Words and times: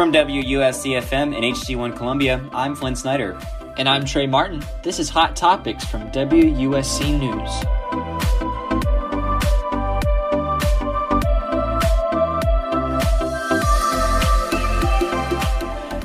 From 0.00 0.12
WUSC-FM 0.14 1.36
and 1.36 1.44
HD1 1.44 1.94
Columbia, 1.94 2.42
I'm 2.54 2.74
Flynn 2.74 2.96
Snyder. 2.96 3.38
And 3.76 3.86
I'm 3.86 4.06
Trey 4.06 4.26
Martin. 4.26 4.64
This 4.82 4.98
is 4.98 5.10
Hot 5.10 5.36
Topics 5.36 5.84
from 5.84 6.10
WUSC 6.10 7.20
News. 7.20 7.50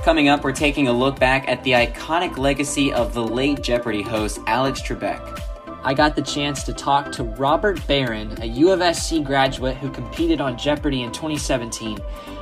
Coming 0.03 0.27
up, 0.27 0.43
we're 0.43 0.51
taking 0.51 0.89
a 0.89 0.91
look 0.91 1.17
back 1.17 1.47
at 1.47 1.63
the 1.63 1.71
iconic 1.71 2.37
legacy 2.37 2.91
of 2.91 3.13
the 3.13 3.23
late 3.25 3.61
Jeopardy 3.61 4.01
host 4.01 4.41
Alex 4.45 4.81
Trebek. 4.81 5.41
I 5.85 5.93
got 5.93 6.17
the 6.17 6.21
chance 6.21 6.63
to 6.63 6.73
talk 6.73 7.13
to 7.13 7.23
Robert 7.23 7.79
Barron, 7.87 8.41
a 8.41 8.45
U 8.45 8.71
of 8.71 8.95
SC 8.95 9.23
graduate 9.23 9.77
who 9.77 9.89
competed 9.89 10.41
on 10.41 10.57
Jeopardy 10.57 11.03
in 11.03 11.13
2017. 11.13 11.97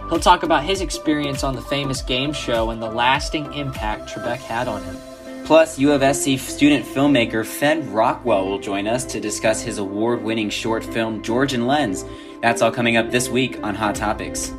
He'll 0.09 0.19
talk 0.19 0.43
about 0.43 0.63
his 0.63 0.81
experience 0.81 1.43
on 1.43 1.55
the 1.55 1.61
famous 1.61 2.01
game 2.01 2.33
show 2.33 2.69
and 2.69 2.81
the 2.81 2.89
lasting 2.89 3.53
impact 3.53 4.09
Trebek 4.09 4.37
had 4.37 4.67
on 4.67 4.83
him. 4.83 4.97
Plus, 5.45 5.77
U 5.77 5.91
of 5.91 6.01
SC 6.15 6.39
student 6.39 6.85
filmmaker 6.85 7.45
Fenn 7.45 7.91
Rockwell 7.91 8.47
will 8.47 8.59
join 8.59 8.87
us 8.87 9.03
to 9.05 9.19
discuss 9.19 9.61
his 9.61 9.77
award 9.77 10.23
winning 10.23 10.49
short 10.49 10.83
film 10.85 11.21
Georgian 11.21 11.67
Lens. 11.67 12.05
That's 12.41 12.61
all 12.61 12.71
coming 12.71 12.95
up 12.95 13.11
this 13.11 13.27
week 13.29 13.59
on 13.63 13.75
Hot 13.75 13.95
Topics. 13.95 14.53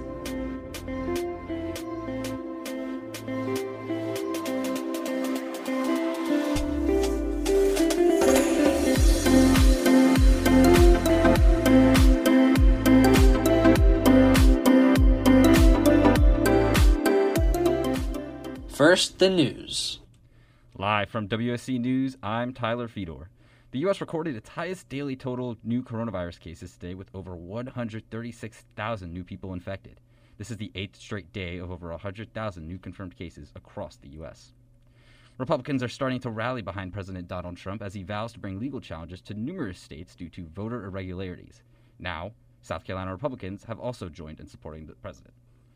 First, 18.94 19.18
the 19.18 19.28
news. 19.28 19.98
Live 20.78 21.08
from 21.10 21.26
WSC 21.26 21.80
News, 21.80 22.16
I'm 22.22 22.54
Tyler 22.54 22.86
Fedor. 22.86 23.28
The 23.72 23.80
U.S. 23.80 24.00
recorded 24.00 24.36
its 24.36 24.50
highest 24.50 24.88
daily 24.88 25.16
total 25.16 25.50
of 25.50 25.64
new 25.64 25.82
coronavirus 25.82 26.38
cases 26.38 26.74
today 26.74 26.94
with 26.94 27.10
over 27.12 27.34
136,000 27.34 29.12
new 29.12 29.24
people 29.24 29.52
infected. 29.52 30.00
This 30.38 30.48
is 30.48 30.58
the 30.58 30.70
eighth 30.76 30.94
straight 30.94 31.32
day 31.32 31.58
of 31.58 31.72
over 31.72 31.90
100,000 31.90 32.68
new 32.68 32.78
confirmed 32.78 33.16
cases 33.16 33.50
across 33.56 33.96
the 33.96 34.10
U.S. 34.10 34.52
Republicans 35.38 35.82
are 35.82 35.88
starting 35.88 36.20
to 36.20 36.30
rally 36.30 36.62
behind 36.62 36.92
President 36.92 37.26
Donald 37.26 37.56
Trump 37.56 37.82
as 37.82 37.94
he 37.94 38.04
vows 38.04 38.32
to 38.34 38.38
bring 38.38 38.60
legal 38.60 38.80
challenges 38.80 39.20
to 39.22 39.34
numerous 39.34 39.80
states 39.80 40.14
due 40.14 40.28
to 40.28 40.46
voter 40.54 40.84
irregularities. 40.84 41.64
Now, 41.98 42.30
South 42.62 42.84
Carolina 42.84 43.10
Republicans 43.10 43.64
have 43.64 43.80
also 43.80 44.08
joined 44.08 44.38
in 44.38 44.46
supporting 44.46 44.86
the 44.86 44.94
president. 44.94 45.34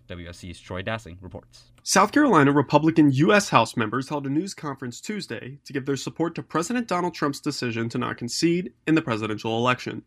WSC's 0.09 0.61
Troy 0.61 0.83
Dassing 0.83 1.19
reports. 1.21 1.73
South 1.83 2.13
Carolina 2.13 2.53
Republican 2.53 3.13
U.S. 3.13 3.51
House 3.51 3.77
members 3.77 4.09
held 4.09 4.27
a 4.27 4.31
news 4.31 4.55
conference 4.55 5.01
Tuesday 5.01 5.59
to 5.65 5.73
give 5.73 5.87
their 5.87 5.97
support 5.97 6.35
to 6.35 6.43
President 6.43 6.89
Donald 6.89 7.15
Trump's 7.15 7.41
decision 7.41 7.89
to 7.91 7.99
not 7.99 8.17
concede 8.17 8.73
in 8.87 8.95
the 8.95 9.03
presidential 9.03 9.57
election. 9.57 10.03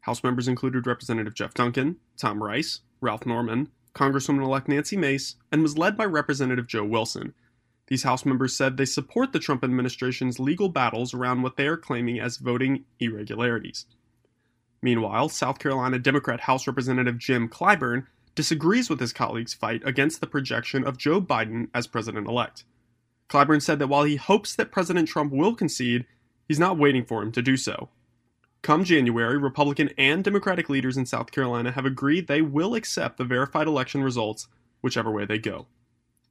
House 0.00 0.22
members 0.22 0.48
included 0.48 0.86
Representative 0.86 1.34
Jeff 1.34 1.54
Duncan, 1.54 1.96
Tom 2.16 2.42
Rice, 2.42 2.80
Ralph 3.00 3.26
Norman, 3.26 3.68
Congresswoman 3.94 4.42
elect 4.44 4.68
Nancy 4.68 4.96
Mace, 4.96 5.36
and 5.50 5.62
was 5.62 5.76
led 5.76 5.96
by 5.96 6.04
Representative 6.04 6.66
Joe 6.66 6.84
Wilson. 6.84 7.34
These 7.88 8.02
House 8.04 8.24
members 8.24 8.54
said 8.54 8.76
they 8.76 8.84
support 8.84 9.32
the 9.32 9.38
Trump 9.38 9.64
administration's 9.64 10.38
legal 10.38 10.68
battles 10.68 11.14
around 11.14 11.42
what 11.42 11.56
they 11.56 11.66
are 11.66 11.76
claiming 11.76 12.20
as 12.20 12.36
voting 12.36 12.84
irregularities. 13.00 13.86
Meanwhile, 14.82 15.30
South 15.30 15.58
Carolina 15.58 15.98
Democrat 15.98 16.40
House 16.40 16.66
Representative 16.66 17.18
Jim 17.18 17.48
Clyburn 17.48 18.06
disagrees 18.38 18.88
with 18.88 19.00
his 19.00 19.12
colleague's 19.12 19.52
fight 19.52 19.82
against 19.84 20.20
the 20.20 20.26
projection 20.28 20.86
of 20.86 20.96
Joe 20.96 21.20
Biden 21.20 21.70
as 21.74 21.88
president 21.88 22.28
elect. 22.28 22.62
Clyburn 23.28 23.60
said 23.60 23.80
that 23.80 23.88
while 23.88 24.04
he 24.04 24.14
hopes 24.14 24.54
that 24.54 24.70
President 24.70 25.08
Trump 25.08 25.32
will 25.32 25.56
concede, 25.56 26.06
he's 26.46 26.60
not 26.60 26.78
waiting 26.78 27.04
for 27.04 27.20
him 27.20 27.32
to 27.32 27.42
do 27.42 27.56
so. 27.56 27.88
Come 28.62 28.84
January, 28.84 29.36
Republican 29.36 29.90
and 29.98 30.22
Democratic 30.22 30.68
leaders 30.68 30.96
in 30.96 31.04
South 31.04 31.32
Carolina 31.32 31.72
have 31.72 31.84
agreed 31.84 32.28
they 32.28 32.40
will 32.40 32.76
accept 32.76 33.18
the 33.18 33.24
verified 33.24 33.66
election 33.66 34.04
results, 34.04 34.46
whichever 34.82 35.10
way 35.10 35.24
they 35.24 35.38
go. 35.38 35.66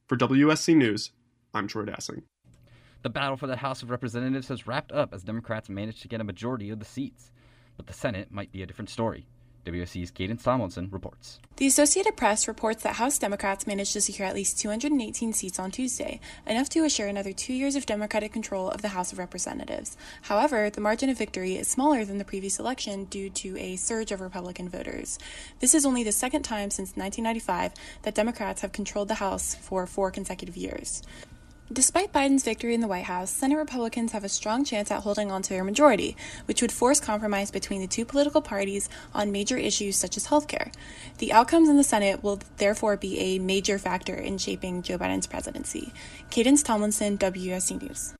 For 0.06 0.16
WSC 0.16 0.74
News, 0.76 1.10
I'm 1.52 1.68
Troy 1.68 1.84
Dassing. 1.84 2.22
The 3.02 3.10
battle 3.10 3.36
for 3.36 3.46
the 3.46 3.56
House 3.56 3.82
of 3.82 3.90
Representatives 3.90 4.48
has 4.48 4.66
wrapped 4.66 4.92
up 4.92 5.12
as 5.12 5.24
Democrats 5.24 5.68
managed 5.68 6.00
to 6.00 6.08
get 6.08 6.22
a 6.22 6.24
majority 6.24 6.70
of 6.70 6.78
the 6.78 6.86
seats. 6.86 7.30
But 7.76 7.86
the 7.86 7.92
Senate 7.92 8.32
might 8.32 8.50
be 8.50 8.62
a 8.62 8.66
different 8.66 8.88
story. 8.88 9.26
WSC's 9.68 10.10
Cadence 10.10 10.42
Tomlinson 10.42 10.88
reports. 10.90 11.38
The 11.56 11.66
Associated 11.66 12.16
Press 12.16 12.48
reports 12.48 12.82
that 12.82 12.96
House 12.96 13.18
Democrats 13.18 13.66
managed 13.66 13.92
to 13.92 14.00
secure 14.00 14.26
at 14.26 14.34
least 14.34 14.58
218 14.58 15.32
seats 15.32 15.58
on 15.58 15.70
Tuesday, 15.70 16.20
enough 16.46 16.68
to 16.70 16.84
assure 16.84 17.06
another 17.06 17.32
two 17.32 17.52
years 17.52 17.76
of 17.76 17.84
Democratic 17.84 18.32
control 18.32 18.70
of 18.70 18.82
the 18.82 18.88
House 18.88 19.12
of 19.12 19.18
Representatives. 19.18 19.96
However, 20.22 20.70
the 20.70 20.80
margin 20.80 21.10
of 21.10 21.18
victory 21.18 21.56
is 21.56 21.68
smaller 21.68 22.04
than 22.04 22.18
the 22.18 22.24
previous 22.24 22.58
election 22.58 23.04
due 23.04 23.30
to 23.30 23.58
a 23.58 23.76
surge 23.76 24.12
of 24.12 24.20
Republican 24.20 24.68
voters. 24.68 25.18
This 25.60 25.74
is 25.74 25.84
only 25.84 26.02
the 26.02 26.12
second 26.12 26.42
time 26.42 26.70
since 26.70 26.96
1995 26.96 27.72
that 28.02 28.14
Democrats 28.14 28.62
have 28.62 28.72
controlled 28.72 29.08
the 29.08 29.14
House 29.14 29.54
for 29.54 29.86
four 29.86 30.10
consecutive 30.10 30.56
years. 30.56 31.02
Despite 31.70 32.14
Biden's 32.14 32.44
victory 32.44 32.72
in 32.72 32.80
the 32.80 32.88
White 32.88 33.04
House, 33.04 33.30
Senate 33.30 33.56
Republicans 33.56 34.12
have 34.12 34.24
a 34.24 34.28
strong 34.30 34.64
chance 34.64 34.90
at 34.90 35.02
holding 35.02 35.30
on 35.30 35.42
to 35.42 35.50
their 35.50 35.64
majority, 35.64 36.16
which 36.46 36.62
would 36.62 36.72
force 36.72 36.98
compromise 36.98 37.50
between 37.50 37.82
the 37.82 37.86
two 37.86 38.06
political 38.06 38.40
parties 38.40 38.88
on 39.12 39.32
major 39.32 39.58
issues 39.58 39.94
such 39.94 40.16
as 40.16 40.28
healthcare. 40.28 40.72
The 41.18 41.30
outcomes 41.30 41.68
in 41.68 41.76
the 41.76 41.84
Senate 41.84 42.24
will 42.24 42.40
therefore 42.56 42.96
be 42.96 43.18
a 43.18 43.38
major 43.38 43.78
factor 43.78 44.14
in 44.14 44.38
shaping 44.38 44.80
Joe 44.80 44.96
Biden's 44.96 45.26
presidency. 45.26 45.92
Cadence 46.30 46.62
Tomlinson, 46.62 47.18
WSC 47.18 47.82
News. 47.82 48.14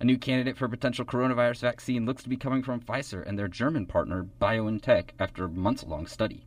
A 0.00 0.04
new 0.04 0.16
candidate 0.16 0.56
for 0.56 0.64
a 0.64 0.70
potential 0.70 1.04
coronavirus 1.04 1.60
vaccine 1.60 2.06
looks 2.06 2.22
to 2.22 2.30
be 2.30 2.38
coming 2.38 2.62
from 2.62 2.80
Pfizer 2.80 3.22
and 3.26 3.38
their 3.38 3.48
German 3.48 3.84
partner 3.84 4.26
BioNTech 4.40 5.10
after 5.18 5.44
a 5.44 5.50
months 5.50 5.84
long 5.84 6.06
study. 6.06 6.46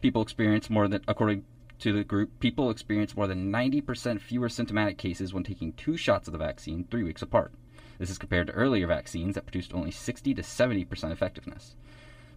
People 0.00 0.22
experience 0.22 0.70
more 0.70 0.88
than, 0.88 1.02
according 1.06 1.44
to 1.78 1.92
the 1.92 2.04
group, 2.04 2.40
people 2.40 2.70
experience 2.70 3.16
more 3.16 3.26
than 3.26 3.52
90% 3.52 4.20
fewer 4.20 4.48
symptomatic 4.48 4.96
cases 4.96 5.34
when 5.34 5.44
taking 5.44 5.72
two 5.72 5.96
shots 5.96 6.26
of 6.26 6.32
the 6.32 6.38
vaccine 6.38 6.84
three 6.84 7.02
weeks 7.02 7.22
apart. 7.22 7.52
This 7.98 8.10
is 8.10 8.18
compared 8.18 8.46
to 8.46 8.52
earlier 8.54 8.86
vaccines 8.86 9.34
that 9.34 9.46
produced 9.46 9.74
only 9.74 9.90
60 9.90 10.34
to 10.34 10.42
70% 10.42 11.12
effectiveness. 11.12 11.76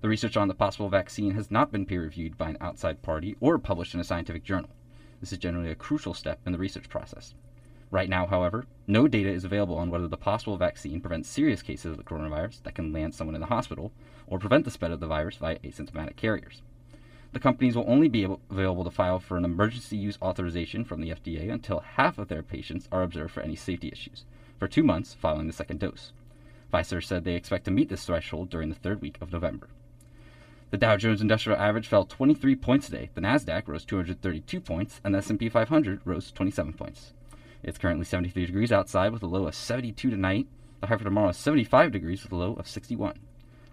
The 0.01 0.09
research 0.09 0.37
on 0.37 0.47
the 0.47 0.53
possible 0.53 0.89
vaccine 0.89 1.35
has 1.35 1.51
not 1.51 1.71
been 1.71 1.85
peer 1.85 2.01
reviewed 2.01 2.37
by 2.37 2.49
an 2.49 2.57
outside 2.61 3.01
party 3.01 3.35
or 3.39 3.57
published 3.57 3.93
in 3.93 3.99
a 3.99 4.05
scientific 4.05 4.43
journal. 4.43 4.69
This 5.19 5.33
is 5.33 5.37
generally 5.37 5.71
a 5.71 5.75
crucial 5.75 6.13
step 6.13 6.39
in 6.45 6.51
the 6.51 6.57
research 6.57 6.89
process. 6.89 7.33
Right 7.91 8.07
now, 8.07 8.25
however, 8.27 8.67
no 8.87 9.07
data 9.07 9.29
is 9.29 9.43
available 9.43 9.77
on 9.77 9.89
whether 9.89 10.07
the 10.07 10.15
possible 10.15 10.57
vaccine 10.57 11.01
prevents 11.01 11.27
serious 11.27 11.61
cases 11.61 11.91
of 11.91 11.97
the 11.97 12.03
coronavirus 12.03 12.63
that 12.63 12.75
can 12.75 12.93
land 12.93 13.15
someone 13.15 13.35
in 13.35 13.41
the 13.41 13.47
hospital 13.47 13.91
or 14.27 14.37
prevent 14.37 14.63
the 14.63 14.71
spread 14.71 14.91
of 14.91 14.99
the 14.99 15.07
virus 15.07 15.37
via 15.37 15.59
asymptomatic 15.59 16.15
carriers. 16.15 16.61
The 17.31 17.39
companies 17.39 17.75
will 17.75 17.85
only 17.87 18.07
be 18.07 18.23
able, 18.23 18.41
available 18.49 18.83
to 18.83 18.89
file 18.89 19.19
for 19.19 19.37
an 19.37 19.45
emergency 19.45 19.97
use 19.97 20.17
authorization 20.21 20.83
from 20.83 21.01
the 21.01 21.11
FDA 21.11 21.51
until 21.51 21.79
half 21.79 22.17
of 22.17 22.27
their 22.27 22.41
patients 22.41 22.87
are 22.91 23.03
observed 23.03 23.33
for 23.33 23.41
any 23.41 23.55
safety 23.55 23.89
issues, 23.91 24.25
for 24.57 24.67
two 24.67 24.83
months 24.83 25.13
following 25.13 25.47
the 25.47 25.53
second 25.53 25.79
dose. 25.79 26.11
Pfizer 26.73 27.03
said 27.03 27.23
they 27.23 27.35
expect 27.35 27.65
to 27.65 27.71
meet 27.71 27.89
this 27.89 28.05
threshold 28.05 28.49
during 28.49 28.69
the 28.69 28.75
third 28.75 29.01
week 29.01 29.17
of 29.21 29.31
November. 29.31 29.67
The 30.71 30.77
Dow 30.77 30.97
Jones 30.97 31.21
Industrial 31.21 31.59
Average 31.59 31.87
fell 31.87 32.05
23 32.05 32.55
points 32.55 32.85
today. 32.87 33.09
The 33.15 33.21
Nasdaq 33.21 33.67
rose 33.67 33.85
232 33.85 34.61
points, 34.61 35.01
and 35.03 35.13
the 35.13 35.19
S&P 35.19 35.49
500 35.49 36.01
rose 36.05 36.31
27 36.31 36.73
points. 36.73 37.13
It's 37.63 37.77
currently 37.79 38.05
73 38.05 38.45
degrees 38.45 38.71
outside 38.71 39.11
with 39.11 39.23
a 39.23 39.27
low 39.27 39.47
of 39.47 39.55
72 39.55 40.09
tonight. 40.09 40.47
The 40.81 40.87
high 40.87 40.97
for 40.97 41.03
tomorrow 41.03 41.29
is 41.29 41.37
75 41.37 41.91
degrees 41.91 42.23
with 42.23 42.31
a 42.31 42.35
low 42.35 42.53
of 42.53 42.67
61. 42.67 43.17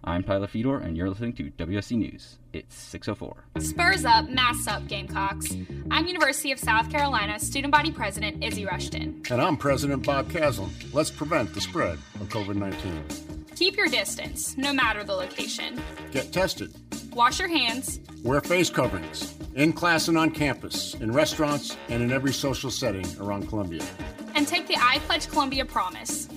I'm 0.08 0.22
Tyler 0.22 0.46
Fedor, 0.46 0.78
and 0.78 0.96
you're 0.96 1.08
listening 1.08 1.32
to 1.32 1.50
WSC 1.50 1.96
News. 1.96 2.38
It's 2.52 2.76
604. 2.76 3.44
Spurs 3.58 4.04
up, 4.04 4.28
mass 4.30 4.68
up, 4.68 4.86
Gamecocks. 4.86 5.56
I'm 5.90 6.06
University 6.06 6.52
of 6.52 6.60
South 6.60 6.88
Carolina 6.92 7.40
student 7.40 7.72
body 7.72 7.90
president 7.90 8.44
Izzy 8.44 8.64
Rushton. 8.64 9.20
And 9.28 9.42
I'm 9.42 9.56
President 9.56 10.06
Bob 10.06 10.30
Caslen. 10.30 10.70
Let's 10.94 11.10
prevent 11.10 11.52
the 11.54 11.60
spread 11.60 11.98
of 12.20 12.28
COVID 12.28 12.54
19. 12.54 13.46
Keep 13.56 13.76
your 13.76 13.88
distance, 13.88 14.56
no 14.56 14.72
matter 14.72 15.02
the 15.02 15.12
location. 15.12 15.82
Get 16.12 16.32
tested. 16.32 16.72
Wash 17.12 17.40
your 17.40 17.48
hands. 17.48 17.98
Wear 18.22 18.40
face 18.40 18.70
coverings. 18.70 19.34
In 19.56 19.72
class 19.72 20.06
and 20.06 20.16
on 20.16 20.30
campus, 20.30 20.94
in 20.94 21.10
restaurants, 21.10 21.76
and 21.88 22.00
in 22.00 22.12
every 22.12 22.32
social 22.32 22.70
setting 22.70 23.06
around 23.18 23.48
Columbia. 23.48 23.84
And 24.36 24.46
take 24.46 24.68
the 24.68 24.76
I 24.78 25.00
Pledge 25.00 25.26
Columbia 25.28 25.64
promise. 25.64 26.28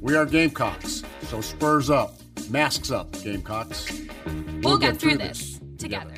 We 0.00 0.16
are 0.16 0.24
Gamecocks, 0.24 1.02
so 1.24 1.42
spurs 1.42 1.90
up. 1.90 2.14
Masks 2.50 2.90
up, 2.90 3.12
Gamecocks. 3.22 3.92
We'll, 4.24 4.60
we'll 4.62 4.78
get, 4.78 4.92
get, 4.92 5.00
through, 5.00 5.10
through 5.10 5.18
this, 5.18 5.58
this 5.58 5.78
together. 5.78 6.14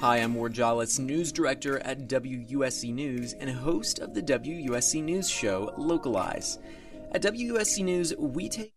Hi, 0.00 0.16
I'm 0.16 0.34
Ward 0.34 0.54
Jollis, 0.54 0.98
news 0.98 1.30
director 1.30 1.78
at 1.80 2.08
WUSC 2.08 2.92
News 2.92 3.34
and 3.34 3.50
host 3.50 3.98
of 3.98 4.14
the 4.14 4.22
WUSC 4.22 5.02
News 5.02 5.28
show 5.28 5.74
Localize. 5.76 6.58
At 7.12 7.22
WUSC 7.22 7.84
News, 7.84 8.14
we 8.16 8.48
take 8.48 8.72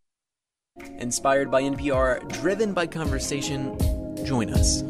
inspired 0.98 1.50
by 1.50 1.64
NPR, 1.64 2.30
driven 2.42 2.74
by 2.74 2.86
conversation. 2.86 3.78
Join 4.26 4.50
us. 4.54 4.84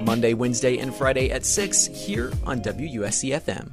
Monday, 0.00 0.34
Wednesday, 0.34 0.78
and 0.78 0.94
Friday 0.94 1.32
at 1.32 1.44
6 1.44 1.86
here 1.86 2.32
on 2.44 2.60
WUSC 2.60 3.40
FM. 3.40 3.72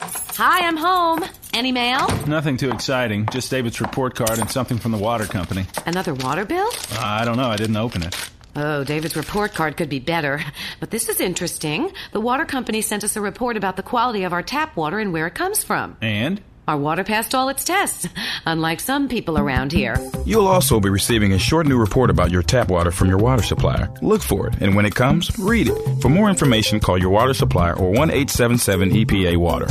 Hi, 0.00 0.66
I'm 0.66 0.76
home. 0.76 1.24
Any 1.52 1.72
mail? 1.72 2.08
Nothing 2.26 2.56
too 2.56 2.70
exciting. 2.70 3.26
Just 3.30 3.50
David's 3.50 3.80
report 3.80 4.14
card 4.14 4.38
and 4.38 4.50
something 4.50 4.78
from 4.78 4.92
the 4.92 4.98
water 4.98 5.24
company. 5.24 5.66
Another 5.86 6.14
water 6.14 6.44
bill? 6.44 6.68
Uh, 6.92 6.98
I 7.00 7.24
don't 7.24 7.36
know. 7.36 7.48
I 7.48 7.56
didn't 7.56 7.76
open 7.76 8.02
it. 8.02 8.16
Oh, 8.56 8.84
David's 8.84 9.16
report 9.16 9.52
card 9.54 9.76
could 9.76 9.88
be 9.88 9.98
better. 10.00 10.40
But 10.80 10.90
this 10.90 11.08
is 11.08 11.20
interesting. 11.20 11.92
The 12.12 12.20
water 12.20 12.44
company 12.44 12.82
sent 12.82 13.04
us 13.04 13.16
a 13.16 13.20
report 13.20 13.56
about 13.56 13.76
the 13.76 13.82
quality 13.82 14.24
of 14.24 14.32
our 14.32 14.42
tap 14.42 14.76
water 14.76 14.98
and 14.98 15.12
where 15.12 15.26
it 15.26 15.34
comes 15.34 15.64
from. 15.64 15.96
And? 16.00 16.40
Our 16.66 16.78
water 16.78 17.04
passed 17.04 17.34
all 17.34 17.50
its 17.50 17.62
tests, 17.62 18.08
unlike 18.46 18.80
some 18.80 19.08
people 19.08 19.36
around 19.36 19.70
here. 19.70 19.96
You'll 20.24 20.46
also 20.46 20.80
be 20.80 20.88
receiving 20.88 21.32
a 21.32 21.38
short 21.38 21.66
new 21.66 21.78
report 21.78 22.08
about 22.08 22.30
your 22.30 22.42
tap 22.42 22.70
water 22.70 22.90
from 22.90 23.08
your 23.08 23.18
water 23.18 23.42
supplier. 23.42 23.92
Look 24.00 24.22
for 24.22 24.46
it, 24.46 24.54
and 24.62 24.74
when 24.74 24.86
it 24.86 24.94
comes, 24.94 25.38
read 25.38 25.68
it. 25.68 26.00
For 26.00 26.08
more 26.08 26.30
information, 26.30 26.80
call 26.80 26.96
your 26.96 27.10
water 27.10 27.34
supplier 27.34 27.74
or 27.74 27.90
1 27.90 28.10
877 28.10 28.90
EPA 28.92 29.36
Water. 29.36 29.66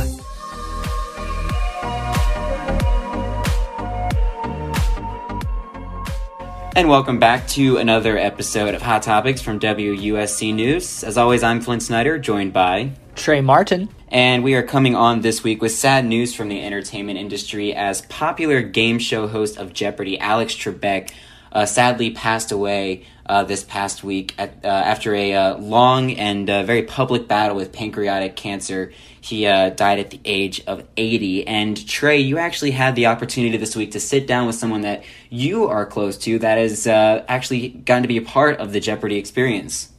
And 6.76 6.88
welcome 6.88 7.18
back 7.18 7.46
to 7.48 7.76
another 7.78 8.18
episode 8.18 8.74
of 8.74 8.82
Hot 8.82 9.02
Topics 9.02 9.40
from 9.40 9.58
WUSC 9.58 10.54
News. 10.54 11.02
As 11.02 11.18
always, 11.18 11.42
I'm 11.42 11.60
Flint 11.60 11.82
Snyder, 11.82 12.18
joined 12.18 12.52
by 12.52 12.92
Trey 13.14 13.40
Martin. 13.40 13.88
And 14.08 14.44
we 14.44 14.54
are 14.54 14.62
coming 14.62 14.94
on 14.94 15.22
this 15.22 15.42
week 15.42 15.62
with 15.62 15.72
sad 15.72 16.04
news 16.04 16.34
from 16.34 16.48
the 16.48 16.62
entertainment 16.62 17.18
industry 17.18 17.74
as 17.74 18.02
popular 18.02 18.62
game 18.62 18.98
show 18.98 19.26
host 19.26 19.56
of 19.56 19.72
Jeopardy, 19.72 20.18
Alex 20.18 20.54
Trebek, 20.54 21.10
uh, 21.52 21.66
sadly 21.66 22.10
passed 22.10 22.52
away 22.52 23.06
uh, 23.26 23.44
this 23.44 23.62
past 23.64 24.04
week 24.04 24.34
at, 24.36 24.58
uh, 24.64 24.68
after 24.68 25.14
a 25.14 25.32
uh, 25.32 25.56
long 25.56 26.12
and 26.12 26.50
uh, 26.50 26.62
very 26.64 26.82
public 26.82 27.26
battle 27.26 27.56
with 27.56 27.72
pancreatic 27.72 28.36
cancer. 28.36 28.92
He 29.20 29.46
uh, 29.46 29.70
died 29.70 29.98
at 29.98 30.10
the 30.10 30.20
age 30.24 30.62
of 30.66 30.84
80. 30.96 31.46
And 31.46 31.88
Trey, 31.88 32.18
you 32.18 32.38
actually 32.38 32.72
had 32.72 32.96
the 32.96 33.06
opportunity 33.06 33.56
this 33.56 33.74
week 33.76 33.92
to 33.92 34.00
sit 34.00 34.26
down 34.26 34.46
with 34.46 34.56
someone 34.56 34.82
that 34.82 35.04
you 35.30 35.68
are 35.68 35.86
close 35.86 36.18
to 36.18 36.38
that 36.40 36.58
has 36.58 36.86
actually 36.86 37.68
gotten 37.68 38.02
to 38.02 38.08
be 38.08 38.18
a 38.18 38.22
part 38.22 38.58
of 38.58 38.72
the 38.72 38.80
Jeopardy 38.80 39.16
experience. 39.16 39.90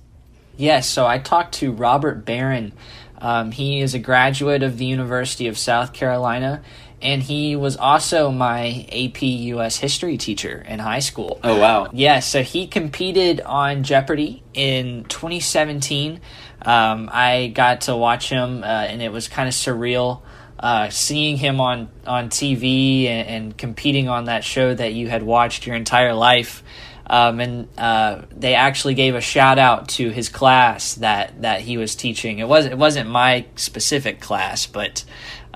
Yes, 0.57 0.87
so 0.87 1.05
I 1.05 1.17
talked 1.17 1.55
to 1.55 1.71
Robert 1.71 2.23
Barron. 2.23 2.71
Um, 3.19 3.51
he 3.51 3.81
is 3.81 3.93
a 3.93 3.99
graduate 3.99 4.63
of 4.63 4.77
the 4.77 4.85
University 4.85 5.47
of 5.47 5.57
South 5.57 5.93
Carolina 5.93 6.61
and 7.01 7.21
he 7.21 7.55
was 7.55 7.77
also 7.77 8.31
my 8.31 8.87
AP 8.91 9.21
US 9.21 9.77
history 9.77 10.17
teacher 10.17 10.65
in 10.67 10.79
high 10.79 10.99
school. 10.99 11.39
Oh 11.43 11.59
wow. 11.59 11.89
Yeah, 11.93 12.19
so 12.19 12.41
he 12.41 12.67
competed 12.67 13.41
on 13.41 13.83
Jeopardy 13.83 14.43
in 14.53 15.03
2017. 15.05 16.19
Um, 16.61 17.09
I 17.11 17.51
got 17.53 17.81
to 17.81 17.95
watch 17.95 18.29
him 18.29 18.63
uh, 18.63 18.65
and 18.65 19.01
it 19.01 19.11
was 19.11 19.27
kind 19.27 19.47
of 19.47 19.53
surreal 19.53 20.21
uh, 20.57 20.89
seeing 20.89 21.37
him 21.37 21.59
on 21.59 21.89
on 22.07 22.29
TV 22.29 23.05
and, 23.05 23.27
and, 23.27 23.57
competing 23.57 24.07
on 24.07 24.25
that 24.25 24.43
show 24.43 24.73
that 24.73 24.93
you 24.93 25.09
had 25.09 25.21
watched 25.21 25.67
your 25.67 25.75
entire 25.75 26.13
life. 26.13 26.63
Um, 27.07 27.39
and 27.39 27.67
uh, 27.77 28.23
they 28.31 28.55
actually 28.55 28.95
gave 28.95 29.15
a 29.15 29.21
shout 29.21 29.59
out 29.59 29.89
to 29.89 30.09
his 30.09 30.29
class 30.29 30.95
that, 30.95 31.41
that 31.43 31.61
he 31.61 31.77
was 31.77 31.95
teaching. 31.95 32.39
It 32.39 32.47
was 32.47 32.65
it 32.65 32.77
wasn't 32.77 33.09
my 33.09 33.45
specific 33.55 34.19
class, 34.19 34.65
but 34.65 35.03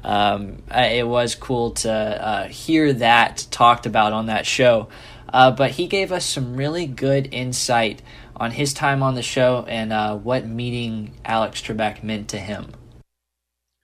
um, 0.03 0.61
it 0.71 1.07
was 1.07 1.35
cool 1.35 1.71
to 1.71 1.91
uh, 1.91 2.47
hear 2.47 2.93
that 2.93 3.47
talked 3.49 3.85
about 3.85 4.13
on 4.13 4.27
that 4.27 4.45
show. 4.45 4.89
Uh, 5.31 5.51
but 5.51 5.71
he 5.71 5.87
gave 5.87 6.11
us 6.11 6.25
some 6.25 6.55
really 6.55 6.85
good 6.85 7.33
insight 7.33 8.01
on 8.35 8.51
his 8.51 8.73
time 8.73 9.03
on 9.03 9.15
the 9.15 9.21
show 9.21 9.65
and 9.67 9.91
uh, 9.91 10.15
what 10.15 10.47
meeting 10.47 11.13
Alex 11.25 11.61
Trebek 11.61 12.03
meant 12.03 12.29
to 12.29 12.37
him. 12.37 12.71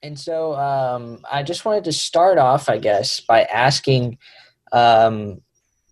And 0.02 0.20
so 0.20 0.56
um, 0.56 1.22
I 1.30 1.44
just 1.44 1.66
wanted 1.66 1.86
to 1.86 1.92
start 1.92 2.38
off, 2.38 2.70
I 2.70 2.78
guess, 2.78 3.20
by 3.20 3.42
asking 3.44 4.18
um, 4.72 5.42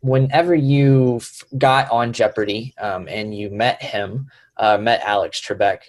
whenever 0.04 0.54
you 0.54 1.22
got 1.58 1.90
on 1.90 2.12
Jeopardy 2.12 2.74
um, 2.78 3.08
and 3.08 3.36
you 3.36 3.50
met 3.50 3.82
him, 3.82 4.30
uh, 4.58 4.78
met 4.78 5.02
Alex 5.02 5.42
Trebek, 5.42 5.80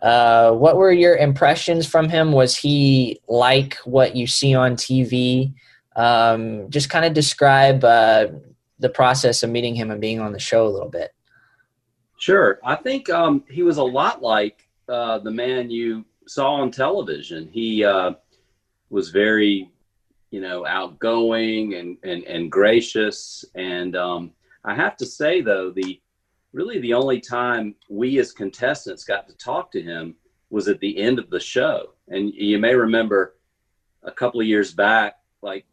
uh, 0.00 0.52
what 0.52 0.76
were 0.76 0.90
your 0.90 1.16
impressions 1.16 1.86
from 1.86 2.08
him? 2.08 2.32
Was 2.32 2.56
he 2.56 3.20
like 3.28 3.76
what 3.84 4.16
you 4.16 4.26
see 4.26 4.54
on 4.54 4.74
TV? 4.74 5.52
Um, 5.96 6.70
just 6.70 6.88
kind 6.88 7.04
of 7.04 7.12
describe 7.12 7.84
uh, 7.84 8.28
the 8.78 8.88
process 8.88 9.42
of 9.42 9.50
meeting 9.50 9.74
him 9.74 9.90
and 9.90 10.00
being 10.00 10.20
on 10.20 10.32
the 10.32 10.38
show 10.38 10.66
a 10.66 10.70
little 10.70 10.88
bit. 10.88 11.12
Sure. 12.18 12.58
I 12.64 12.74
think 12.74 13.10
um, 13.10 13.44
he 13.50 13.62
was 13.62 13.76
a 13.76 13.82
lot 13.82 14.22
like 14.22 14.66
uh, 14.88 15.18
the 15.18 15.30
man 15.30 15.70
you 15.70 16.06
saw 16.26 16.54
on 16.54 16.70
television. 16.70 17.50
He 17.52 17.84
uh, 17.84 18.12
was 18.88 19.10
very, 19.10 19.70
you 20.30 20.40
know, 20.40 20.66
outgoing 20.66 21.74
and, 21.74 21.96
and, 22.02 22.24
and 22.24 22.50
gracious. 22.50 23.44
And 23.54 23.96
um, 23.96 24.32
I 24.64 24.74
have 24.74 24.96
to 24.98 25.06
say, 25.06 25.40
though, 25.40 25.70
the 25.70 26.00
really 26.52 26.78
the 26.80 26.94
only 26.94 27.20
time 27.20 27.74
we 27.88 28.18
as 28.18 28.32
contestants 28.32 29.04
got 29.04 29.28
to 29.28 29.34
talk 29.36 29.70
to 29.72 29.82
him 29.82 30.14
was 30.50 30.68
at 30.68 30.80
the 30.80 30.98
end 30.98 31.18
of 31.18 31.30
the 31.30 31.40
show. 31.40 31.90
And 32.08 32.32
you 32.34 32.58
may 32.58 32.74
remember 32.74 33.36
a 34.02 34.10
couple 34.10 34.40
of 34.40 34.46
years 34.46 34.72
back, 34.72 35.18
like 35.42 35.66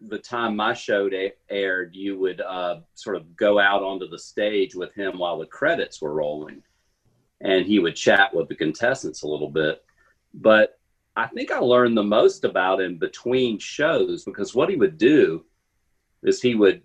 the 0.00 0.18
time 0.18 0.56
my 0.56 0.74
show 0.74 1.10
aired, 1.50 1.94
you 1.94 2.18
would 2.18 2.40
uh, 2.40 2.80
sort 2.94 3.16
of 3.16 3.34
go 3.36 3.58
out 3.58 3.82
onto 3.82 4.08
the 4.08 4.18
stage 4.18 4.74
with 4.74 4.94
him 4.94 5.18
while 5.18 5.38
the 5.38 5.46
credits 5.46 6.00
were 6.00 6.14
rolling. 6.14 6.62
And 7.40 7.66
he 7.66 7.78
would 7.78 7.96
chat 7.96 8.34
with 8.34 8.48
the 8.48 8.54
contestants 8.54 9.22
a 9.22 9.28
little 9.28 9.50
bit. 9.50 9.84
But 10.32 10.78
I 11.16 11.26
think 11.28 11.50
I 11.50 11.58
learned 11.58 11.96
the 11.96 12.02
most 12.02 12.44
about 12.44 12.80
him 12.80 12.98
between 12.98 13.58
shows 13.58 14.24
because 14.24 14.54
what 14.54 14.68
he 14.68 14.76
would 14.76 14.98
do 14.98 15.44
is 16.22 16.42
he 16.42 16.54
would 16.54 16.82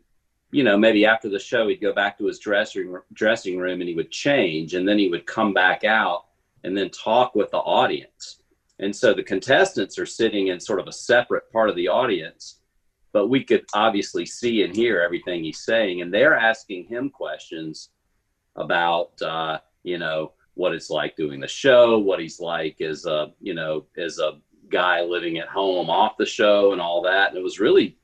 you 0.51 0.63
know, 0.63 0.77
maybe 0.77 1.05
after 1.05 1.29
the 1.29 1.39
show, 1.39 1.67
he'd 1.67 1.81
go 1.81 1.93
back 1.93 2.17
to 2.17 2.25
his 2.25 2.39
dressing 2.39 2.97
dressing 3.13 3.57
room 3.57 3.81
and 3.81 3.89
he 3.89 3.95
would 3.95 4.11
change, 4.11 4.73
and 4.73 4.87
then 4.87 4.97
he 4.97 5.09
would 5.09 5.25
come 5.25 5.53
back 5.53 5.83
out 5.83 6.25
and 6.63 6.75
then 6.75 6.89
talk 6.89 7.35
with 7.35 7.51
the 7.51 7.57
audience. 7.57 8.39
And 8.79 8.95
so 8.95 9.13
the 9.13 9.23
contestants 9.23 9.99
are 9.99 10.05
sitting 10.05 10.47
in 10.47 10.59
sort 10.59 10.79
of 10.79 10.87
a 10.87 10.91
separate 10.91 11.51
part 11.51 11.69
of 11.69 11.75
the 11.75 11.87
audience, 11.87 12.59
but 13.11 13.27
we 13.27 13.43
could 13.43 13.65
obviously 13.73 14.25
see 14.25 14.63
and 14.63 14.75
hear 14.75 15.01
everything 15.01 15.43
he's 15.43 15.59
saying, 15.59 16.01
and 16.01 16.13
they're 16.13 16.35
asking 16.35 16.85
him 16.85 17.09
questions 17.09 17.89
about, 18.55 19.21
uh, 19.21 19.59
you 19.83 19.97
know, 19.97 20.33
what 20.59 20.75
it's 20.75 20.89
like 20.89 21.15
doing 21.15 21.39
the 21.39 21.47
show, 21.47 21.97
what 21.97 22.19
he's 22.19 22.41
like 22.41 22.81
as 22.81 23.05
a, 23.05 23.31
you 23.39 23.53
know, 23.53 23.85
as 23.97 24.19
a 24.19 24.39
guy 24.69 25.01
living 25.01 25.37
at 25.37 25.47
home 25.47 25.89
off 25.89 26.17
the 26.17 26.25
show, 26.25 26.73
and 26.73 26.81
all 26.81 27.01
that. 27.01 27.29
And 27.29 27.37
it 27.37 27.43
was 27.43 27.61
really 27.61 27.97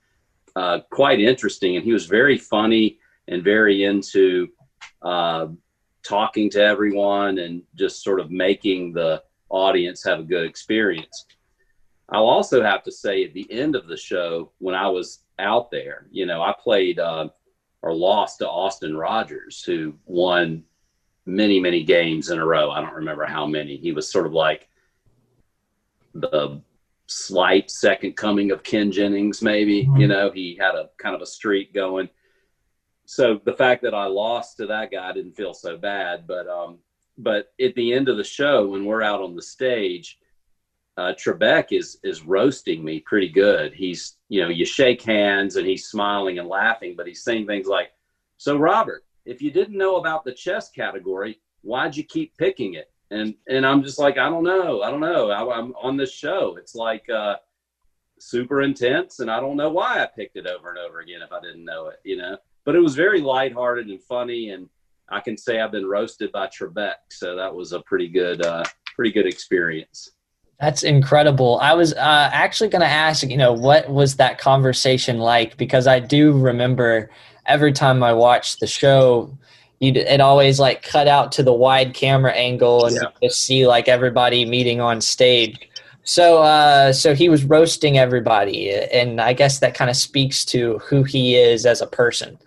uh, 0.56 0.80
quite 0.90 1.20
interesting. 1.20 1.76
And 1.76 1.84
he 1.84 1.92
was 1.92 2.06
very 2.06 2.38
funny 2.38 2.98
and 3.28 3.44
very 3.44 3.84
into 3.84 4.48
uh, 5.02 5.48
talking 6.02 6.50
to 6.52 6.64
everyone 6.64 7.40
and 7.40 7.62
just 7.76 8.02
sort 8.02 8.22
of 8.22 8.32
making 8.32 8.94
the 8.94 9.22
audience 9.50 10.02
have 10.06 10.20
a 10.22 10.24
good 10.24 10.46
experience. 10.46 11.26
I'll 12.08 12.26
also 12.38 12.64
have 12.64 12.84
to 12.84 12.92
say 12.92 13.26
at 13.26 13.34
the 13.34 13.52
end 13.52 13.76
of 13.76 13.88
the 13.88 13.98
show, 13.98 14.54
when 14.60 14.76
I 14.76 14.88
was 14.88 15.24
out 15.40 15.72
there, 15.72 16.08
you 16.10 16.26
know, 16.26 16.42
I 16.42 16.54
played 16.58 17.00
uh, 17.00 17.28
or 17.82 17.94
lost 17.94 18.40
to 18.40 18.50
Austin 18.50 18.96
Rogers, 18.96 19.62
who 19.62 19.96
won 20.06 20.64
many, 21.26 21.60
many 21.60 21.84
games 21.84 22.30
in 22.30 22.40
a 22.40 22.46
row. 22.46 22.72
I 22.72 22.82
don't 22.82 22.94
remember 22.94 23.26
how 23.26 23.46
many. 23.46 23.78
He 23.78 23.92
was 23.92 24.12
sort 24.12 24.26
of 24.26 24.34
like 24.34 24.68
the 26.14 26.62
slight 27.08 27.70
second 27.70 28.16
coming 28.16 28.52
of 28.52 28.64
Ken 28.64 28.92
Jennings, 28.92 29.42
maybe. 29.42 29.84
Mm-hmm. 29.84 29.98
You 29.98 30.08
know, 30.08 30.32
he 30.32 30.58
had 30.60 30.76
a 30.76 30.90
kind 30.98 31.16
of 31.16 31.22
a 31.22 31.26
streak 31.26 31.74
going. 31.74 32.10
So 33.06 33.40
the 33.46 33.54
fact 33.54 33.84
that 33.84 33.94
I 33.94 34.06
lost 34.06 34.58
to 34.58 34.68
that 34.68 34.92
guy 34.92 35.12
didn't 35.14 35.36
feel 35.36 35.54
so 35.54 35.78
bad. 35.78 36.26
But 36.28 36.48
um, 36.48 36.80
but 37.18 37.54
at 37.62 37.76
the 37.76 37.94
end 37.94 38.10
of 38.10 38.18
the 38.18 38.24
show, 38.24 38.68
when 38.68 38.86
we're 38.86 39.04
out 39.04 39.22
on 39.22 39.36
the 39.36 39.42
stage, 39.42 40.20
uh, 40.98 41.14
Trebek 41.14 41.68
is 41.72 42.00
is 42.04 42.24
roasting 42.24 42.84
me 42.84 43.00
pretty 43.02 43.30
good. 43.30 43.74
He's 43.74 44.18
you 44.30 44.42
know 44.42 44.50
you 44.50 44.66
shake 44.66 45.02
hands 45.02 45.56
and 45.56 45.68
he's 45.68 45.88
smiling 45.88 46.40
and 46.40 46.48
laughing, 46.48 46.96
but 46.98 47.08
he's 47.08 47.24
saying 47.24 47.46
things 47.46 47.68
like, 47.68 47.92
"So 48.38 48.58
Robert, 48.58 49.05
if 49.26 49.42
you 49.42 49.52
didn't 49.52 49.78
know 49.78 49.98
about 49.98 50.24
the 50.24 50.32
chess 50.32 50.70
category, 50.70 51.40
why'd 51.62 51.96
you 51.96 52.04
keep 52.04 52.38
picking 52.38 52.76
it? 52.76 52.92
And 53.12 53.36
and 53.48 53.66
I'm 53.66 53.84
just 53.84 54.00
like, 54.00 54.18
I 54.18 54.30
don't 54.30 54.44
know, 54.44 54.82
I 54.82 54.90
don't 54.90 55.02
know. 55.02 55.30
I, 55.30 55.58
am 55.58 55.74
on 55.82 55.98
this 55.98 56.14
show. 56.14 56.56
It's 56.58 56.76
like 56.76 57.08
uh, 57.10 57.36
super 58.20 58.62
intense, 58.62 59.20
and 59.20 59.30
I 59.30 59.40
don't 59.40 59.58
know 59.58 59.70
why 59.70 60.02
I 60.02 60.08
picked 60.08 60.38
it 60.38 60.48
over 60.48 60.70
and 60.70 60.80
over 60.80 61.02
again 61.02 61.22
if 61.22 61.32
I 61.32 61.40
didn't 61.40 61.66
know 61.66 61.88
it, 61.88 62.00
you 62.04 62.18
know. 62.18 62.38
But 62.64 62.76
it 62.76 62.80
was 62.80 62.96
very 62.96 63.22
lighthearted 63.22 63.88
and 63.88 64.02
funny, 64.02 64.50
and 64.50 64.70
I 65.10 65.20
can 65.20 65.38
say 65.38 65.60
I've 65.60 65.72
been 65.72 65.86
roasted 65.86 66.32
by 66.32 66.48
Trebek, 66.48 66.96
so 67.12 67.36
that 67.36 67.54
was 67.54 67.74
a 67.74 67.82
pretty 67.82 68.08
good, 68.08 68.44
uh, 68.44 68.64
pretty 68.96 69.12
good 69.12 69.28
experience. 69.28 70.12
That's 70.60 70.84
incredible. 70.84 71.60
I 71.62 71.74
was 71.74 71.94
uh, 71.94 72.30
actually 72.32 72.70
going 72.70 72.82
to 72.82 72.88
ask, 72.88 73.24
you 73.24 73.38
know, 73.38 73.52
what 73.52 73.90
was 73.90 74.16
that 74.16 74.38
conversation 74.40 75.20
like? 75.20 75.58
Because 75.58 75.86
I 75.86 76.00
do 76.00 76.32
remember 76.32 77.10
every 77.46 77.72
time 77.72 78.04
I 78.04 78.14
watched 78.14 78.60
the 78.60 78.68
show, 78.68 79.36
you 79.80 79.92
it 79.94 80.22
always 80.22 80.60
like 80.60 80.82
cut 80.82 81.08
out 81.08 81.32
to 81.34 81.44
the 81.44 81.54
wide 81.54 81.94
camera 81.94 82.32
angle 82.32 82.86
and 82.86 82.96
yeah. 82.96 83.10
just 83.22 83.44
see 83.44 83.68
like 83.68 83.88
everybody 83.88 84.46
meeting 84.46 84.82
on 84.82 85.02
stage. 85.02 85.70
So, 86.04 86.44
uh, 86.44 86.94
so 86.94 87.16
he 87.16 87.30
was 87.30 87.44
roasting 87.44 87.98
everybody, 87.98 88.72
and 88.72 89.20
I 89.20 89.34
guess 89.34 89.60
that 89.60 89.74
kind 89.74 89.90
of 89.90 89.96
speaks 89.96 90.46
to 90.46 90.78
who 90.80 91.04
he 91.04 91.36
is 91.36 91.66
as 91.66 91.82
a 91.82 91.88
person. 91.88 92.38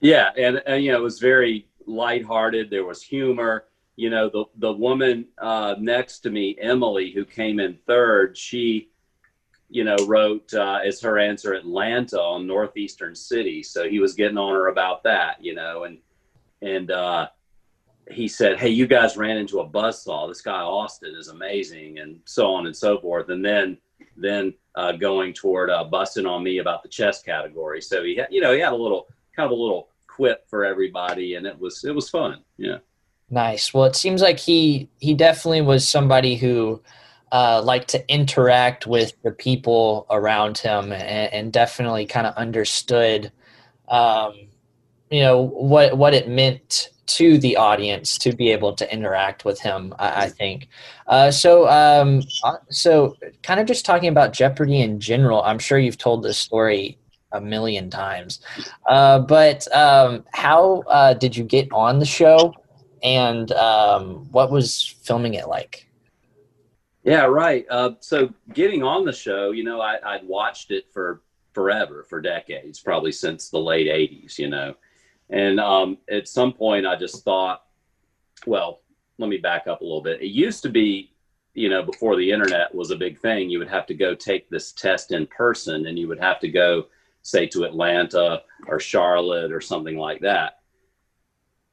Yeah, 0.00 0.30
and, 0.36 0.62
and 0.66 0.82
you 0.82 0.92
know, 0.92 0.98
it 0.98 1.02
was 1.02 1.18
very 1.18 1.66
lighthearted. 1.86 2.70
There 2.70 2.86
was 2.86 3.02
humor 3.02 3.66
you 3.96 4.10
know, 4.10 4.28
the 4.28 4.44
the 4.56 4.72
woman 4.72 5.26
uh, 5.38 5.76
next 5.78 6.20
to 6.20 6.30
me, 6.30 6.56
Emily, 6.60 7.10
who 7.10 7.24
came 7.24 7.60
in 7.60 7.78
third, 7.86 8.36
she, 8.36 8.90
you 9.68 9.84
know, 9.84 9.96
wrote 10.06 10.52
uh, 10.54 10.80
as 10.84 11.00
her 11.00 11.18
answer 11.18 11.54
Atlanta 11.54 12.20
on 12.20 12.46
Northeastern 12.46 13.14
City. 13.14 13.62
So 13.62 13.88
he 13.88 13.98
was 13.98 14.14
getting 14.14 14.38
on 14.38 14.52
her 14.52 14.68
about 14.68 15.02
that, 15.04 15.42
you 15.42 15.54
know, 15.54 15.84
and 15.84 15.98
and 16.62 16.90
uh, 16.90 17.28
he 18.10 18.28
said, 18.28 18.58
"Hey, 18.58 18.68
you 18.68 18.86
guys 18.86 19.16
ran 19.16 19.36
into 19.36 19.60
a 19.60 19.68
buzzsaw. 19.68 20.28
This 20.28 20.40
guy 20.40 20.60
Austin 20.60 21.14
is 21.14 21.28
amazing," 21.28 21.98
and 21.98 22.20
so 22.24 22.52
on 22.52 22.66
and 22.66 22.76
so 22.76 22.98
forth. 23.00 23.28
And 23.28 23.44
then 23.44 23.78
then 24.16 24.54
uh, 24.74 24.92
going 24.92 25.32
toward 25.32 25.70
uh, 25.70 25.84
busting 25.84 26.26
on 26.26 26.42
me 26.42 26.58
about 26.58 26.82
the 26.82 26.88
chess 26.88 27.22
category. 27.22 27.80
So 27.80 28.02
he, 28.02 28.16
had, 28.16 28.28
you 28.30 28.40
know, 28.40 28.52
he 28.52 28.60
had 28.60 28.72
a 28.72 28.76
little 28.76 29.08
kind 29.34 29.46
of 29.46 29.56
a 29.56 29.60
little 29.60 29.88
quip 30.06 30.48
for 30.48 30.64
everybody, 30.64 31.34
and 31.34 31.46
it 31.46 31.58
was 31.58 31.84
it 31.84 31.94
was 31.94 32.10
fun. 32.10 32.42
Yeah. 32.56 32.78
Nice. 33.30 33.72
Well, 33.72 33.84
it 33.84 33.96
seems 33.96 34.22
like 34.22 34.38
he 34.38 34.88
he 34.98 35.14
definitely 35.14 35.62
was 35.62 35.88
somebody 35.88 36.36
who 36.36 36.82
uh, 37.34 37.60
liked 37.64 37.88
to 37.88 38.08
interact 38.08 38.86
with 38.86 39.12
the 39.24 39.32
people 39.32 40.06
around 40.08 40.56
him, 40.56 40.92
and, 40.92 41.32
and 41.32 41.52
definitely 41.52 42.06
kind 42.06 42.28
of 42.28 42.34
understood, 42.36 43.32
um, 43.88 44.34
you 45.10 45.20
know, 45.20 45.42
what 45.42 45.98
what 45.98 46.14
it 46.14 46.28
meant 46.28 46.90
to 47.06 47.36
the 47.38 47.56
audience 47.56 48.16
to 48.18 48.32
be 48.32 48.50
able 48.52 48.72
to 48.72 48.90
interact 48.94 49.44
with 49.44 49.60
him. 49.60 49.92
I, 49.98 50.26
I 50.26 50.28
think. 50.28 50.68
Uh, 51.08 51.32
so, 51.32 51.68
um, 51.68 52.22
uh, 52.44 52.58
so 52.70 53.16
kind 53.42 53.58
of 53.58 53.66
just 53.66 53.84
talking 53.84 54.08
about 54.08 54.32
Jeopardy 54.32 54.80
in 54.80 55.00
general. 55.00 55.42
I'm 55.42 55.58
sure 55.58 55.76
you've 55.78 55.98
told 55.98 56.22
this 56.22 56.38
story 56.38 56.98
a 57.32 57.40
million 57.40 57.90
times, 57.90 58.40
uh, 58.88 59.18
but 59.18 59.66
um, 59.74 60.24
how 60.32 60.84
uh, 60.86 61.14
did 61.14 61.36
you 61.36 61.42
get 61.42 61.68
on 61.72 61.98
the 61.98 62.06
show? 62.06 62.54
and 63.04 63.52
um, 63.52 64.26
what 64.32 64.50
was 64.50 64.96
filming 65.02 65.34
it 65.34 65.46
like? 65.46 65.86
Yeah, 67.04 67.24
right. 67.24 67.66
Uh, 67.70 67.92
so 68.00 68.32
getting 68.54 68.82
on 68.82 69.04
the 69.04 69.12
show, 69.12 69.50
you 69.50 69.62
know, 69.62 69.80
I, 69.80 69.98
I'd 70.04 70.26
watched 70.26 70.70
it 70.70 70.86
for 70.92 71.22
forever, 71.52 72.04
for 72.08 72.20
decades, 72.20 72.80
probably 72.80 73.12
since 73.12 73.50
the 73.50 73.58
late 73.58 73.86
'80s, 73.86 74.38
you 74.38 74.48
know, 74.48 74.74
and 75.30 75.60
um, 75.60 75.98
at 76.10 76.28
some 76.28 76.52
point 76.52 76.86
I 76.86 76.96
just 76.96 77.22
thought, 77.22 77.62
well, 78.46 78.80
let 79.18 79.28
me 79.28 79.36
back 79.36 79.66
up 79.66 79.82
a 79.82 79.84
little 79.84 80.02
bit. 80.02 80.22
It 80.22 80.28
used 80.28 80.62
to 80.62 80.70
be, 80.70 81.12
you 81.52 81.68
know, 81.68 81.82
before 81.82 82.16
the 82.16 82.30
internet 82.30 82.74
was 82.74 82.90
a 82.90 82.96
big 82.96 83.20
thing, 83.20 83.50
you 83.50 83.58
would 83.58 83.68
have 83.68 83.86
to 83.86 83.94
go 83.94 84.14
take 84.14 84.48
this 84.48 84.72
test 84.72 85.12
in 85.12 85.26
person, 85.26 85.86
and 85.86 85.98
you 85.98 86.08
would 86.08 86.20
have 86.20 86.40
to 86.40 86.48
go, 86.48 86.86
say, 87.22 87.46
to 87.48 87.64
Atlanta 87.64 88.42
or 88.66 88.80
Charlotte 88.80 89.52
or 89.52 89.60
something 89.60 89.98
like 89.98 90.20
that 90.20 90.60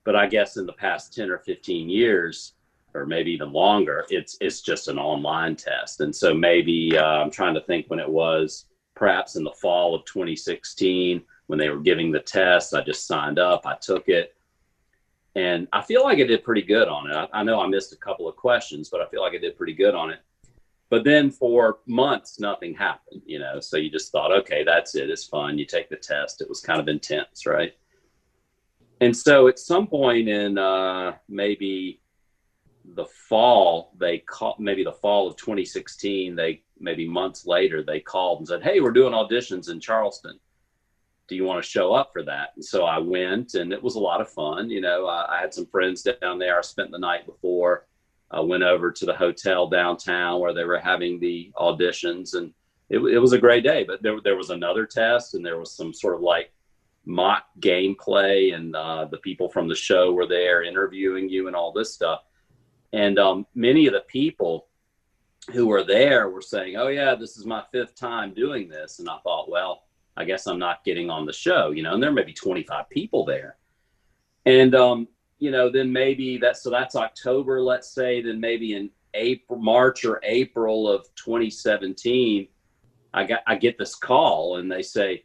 but 0.03 0.15
I 0.15 0.27
guess 0.27 0.57
in 0.57 0.65
the 0.65 0.73
past 0.73 1.13
10 1.13 1.29
or 1.29 1.37
15 1.39 1.89
years, 1.89 2.53
or 2.93 3.05
maybe 3.05 3.31
even 3.31 3.51
longer, 3.51 4.05
it's 4.09 4.37
it's 4.41 4.61
just 4.61 4.87
an 4.87 4.99
online 4.99 5.55
test. 5.55 6.01
And 6.01 6.15
so 6.15 6.33
maybe 6.33 6.97
uh, 6.97 7.03
I'm 7.03 7.31
trying 7.31 7.53
to 7.55 7.61
think 7.61 7.87
when 7.87 7.99
it 7.99 8.09
was, 8.09 8.65
perhaps 8.95 9.35
in 9.35 9.43
the 9.43 9.51
fall 9.51 9.95
of 9.95 10.05
2016 10.05 11.23
when 11.47 11.59
they 11.59 11.69
were 11.69 11.79
giving 11.79 12.11
the 12.11 12.19
test. 12.19 12.73
I 12.73 12.81
just 12.81 13.07
signed 13.07 13.39
up, 13.39 13.65
I 13.65 13.75
took 13.81 14.07
it, 14.07 14.35
and 15.35 15.67
I 15.73 15.81
feel 15.81 16.03
like 16.03 16.19
I 16.19 16.23
did 16.23 16.43
pretty 16.43 16.61
good 16.61 16.87
on 16.87 17.09
it. 17.09 17.13
I, 17.13 17.27
I 17.33 17.43
know 17.43 17.59
I 17.59 17.67
missed 17.67 17.93
a 17.93 17.97
couple 17.97 18.27
of 18.27 18.35
questions, 18.35 18.89
but 18.89 19.01
I 19.01 19.07
feel 19.07 19.21
like 19.21 19.33
I 19.33 19.37
did 19.37 19.57
pretty 19.57 19.73
good 19.73 19.95
on 19.95 20.11
it. 20.11 20.19
But 20.89 21.03
then 21.03 21.31
for 21.31 21.79
months, 21.87 22.39
nothing 22.39 22.73
happened, 22.73 23.21
you 23.25 23.39
know. 23.39 23.59
So 23.59 23.77
you 23.77 23.89
just 23.89 24.11
thought, 24.11 24.31
okay, 24.31 24.63
that's 24.63 24.95
it. 24.95 25.09
It's 25.09 25.25
fun. 25.25 25.57
You 25.57 25.65
take 25.65 25.89
the 25.89 25.95
test. 25.95 26.41
It 26.41 26.49
was 26.49 26.59
kind 26.59 26.81
of 26.81 26.87
intense, 26.87 27.45
right? 27.45 27.73
and 29.01 29.17
so 29.17 29.47
at 29.47 29.59
some 29.59 29.87
point 29.87 30.29
in 30.29 30.57
uh, 30.57 31.13
maybe 31.27 31.99
the 32.95 33.05
fall, 33.05 33.93
they 33.97 34.19
call 34.19 34.55
maybe 34.59 34.83
the 34.83 34.91
fall 34.91 35.27
of 35.27 35.35
2016. 35.37 36.35
They 36.35 36.63
maybe 36.79 37.07
months 37.07 37.45
later 37.45 37.83
they 37.83 37.99
called 37.99 38.39
and 38.39 38.47
said, 38.47 38.63
"Hey, 38.63 38.79
we're 38.79 38.91
doing 38.91 39.13
auditions 39.13 39.69
in 39.69 39.79
Charleston. 39.79 40.39
Do 41.27 41.35
you 41.35 41.45
want 41.45 41.63
to 41.63 41.69
show 41.69 41.93
up 41.93 42.11
for 42.11 42.23
that?" 42.23 42.49
And 42.55 42.65
so 42.65 42.85
I 42.85 42.97
went, 42.99 43.53
and 43.53 43.71
it 43.71 43.81
was 43.81 43.95
a 43.95 43.99
lot 43.99 44.21
of 44.21 44.29
fun. 44.29 44.69
You 44.69 44.81
know, 44.81 45.07
I, 45.07 45.37
I 45.37 45.41
had 45.41 45.53
some 45.53 45.65
friends 45.67 46.03
down 46.03 46.39
there. 46.39 46.57
I 46.57 46.61
spent 46.61 46.91
the 46.91 46.99
night 46.99 47.25
before. 47.25 47.87
I 48.29 48.39
went 48.39 48.63
over 48.63 48.91
to 48.91 49.05
the 49.05 49.15
hotel 49.15 49.67
downtown 49.67 50.39
where 50.39 50.53
they 50.53 50.63
were 50.63 50.79
having 50.79 51.19
the 51.19 51.51
auditions, 51.57 52.35
and 52.35 52.53
it, 52.89 52.99
it 52.99 53.19
was 53.19 53.33
a 53.33 53.39
great 53.39 53.63
day. 53.63 53.83
But 53.83 54.01
there 54.03 54.19
there 54.21 54.37
was 54.37 54.49
another 54.49 54.85
test, 54.85 55.33
and 55.33 55.45
there 55.45 55.59
was 55.59 55.75
some 55.75 55.93
sort 55.93 56.15
of 56.15 56.21
like 56.21 56.51
mock 57.03 57.45
gameplay 57.59 58.53
and 58.53 58.75
uh, 58.75 59.05
the 59.05 59.17
people 59.17 59.49
from 59.49 59.67
the 59.67 59.73
show 59.73 60.13
were 60.13 60.27
there 60.27 60.61
interviewing 60.61 61.27
you 61.27 61.47
and 61.47 61.55
all 61.55 61.71
this 61.71 61.91
stuff 61.91 62.21
and 62.93 63.19
um, 63.19 63.45
many 63.55 63.87
of 63.87 63.93
the 63.93 64.01
people 64.01 64.67
who 65.51 65.67
were 65.67 65.83
there 65.83 66.29
were 66.29 66.41
saying 66.41 66.75
oh 66.77 66.87
yeah 66.87 67.15
this 67.15 67.37
is 67.37 67.45
my 67.45 67.63
fifth 67.71 67.95
time 67.95 68.33
doing 68.33 68.69
this 68.69 68.99
and 68.99 69.09
i 69.09 69.17
thought 69.23 69.49
well 69.49 69.83
i 70.15 70.23
guess 70.23 70.45
i'm 70.45 70.59
not 70.59 70.83
getting 70.83 71.09
on 71.09 71.25
the 71.25 71.33
show 71.33 71.71
you 71.71 71.81
know 71.81 71.93
and 71.93 72.03
there 72.03 72.11
may 72.11 72.23
be 72.23 72.33
25 72.33 72.89
people 72.89 73.25
there 73.25 73.57
and 74.45 74.75
um, 74.75 75.07
you 75.39 75.49
know 75.49 75.69
then 75.69 75.91
maybe 75.91 76.37
that 76.37 76.57
so 76.57 76.69
that's 76.69 76.95
october 76.95 77.61
let's 77.61 77.89
say 77.89 78.21
then 78.21 78.39
maybe 78.39 78.75
in 78.75 78.89
april 79.15 79.59
march 79.59 80.05
or 80.05 80.21
april 80.23 80.87
of 80.87 81.03
2017 81.15 82.47
i 83.13 83.23
got 83.23 83.41
i 83.47 83.55
get 83.55 83.77
this 83.79 83.95
call 83.95 84.57
and 84.57 84.71
they 84.71 84.83
say 84.83 85.23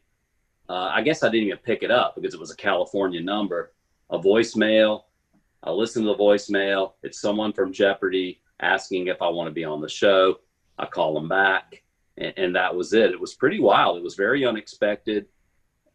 uh, 0.69 0.91
I 0.93 1.03
guess 1.03 1.23
I 1.23 1.29
didn't 1.29 1.47
even 1.47 1.59
pick 1.59 1.83
it 1.83 1.91
up 1.91 2.15
because 2.15 2.35
it 2.35 2.41
was 2.41 2.51
a 2.51 2.57
California 2.57 3.21
number, 3.21 3.73
a 4.11 4.19
voicemail. 4.19 5.03
I 5.63 5.71
listen 5.71 6.03
to 6.03 6.09
the 6.09 6.17
voicemail. 6.17 6.93
It's 7.03 7.21
someone 7.21 7.53
from 7.53 7.73
Jeopardy 7.73 8.41
asking 8.61 9.09
if 9.09 9.21
I 9.21 9.29
want 9.29 9.49
to 9.49 9.55
be 9.55 9.65
on 9.65 9.81
the 9.81 9.89
show. 9.89 10.37
I 10.79 10.87
call 10.87 11.15
them 11.15 11.29
back, 11.29 11.83
and, 12.19 12.33
and 12.37 12.57
that 12.57 12.75
was 12.75 12.93
it. 12.93 13.11
It 13.11 13.21
was 13.21 13.35
pretty 13.35 13.61
wild. 13.61 13.97
It 13.97 14.05
was 14.05 14.15
very 14.15 14.47
unexpected, 14.47 15.27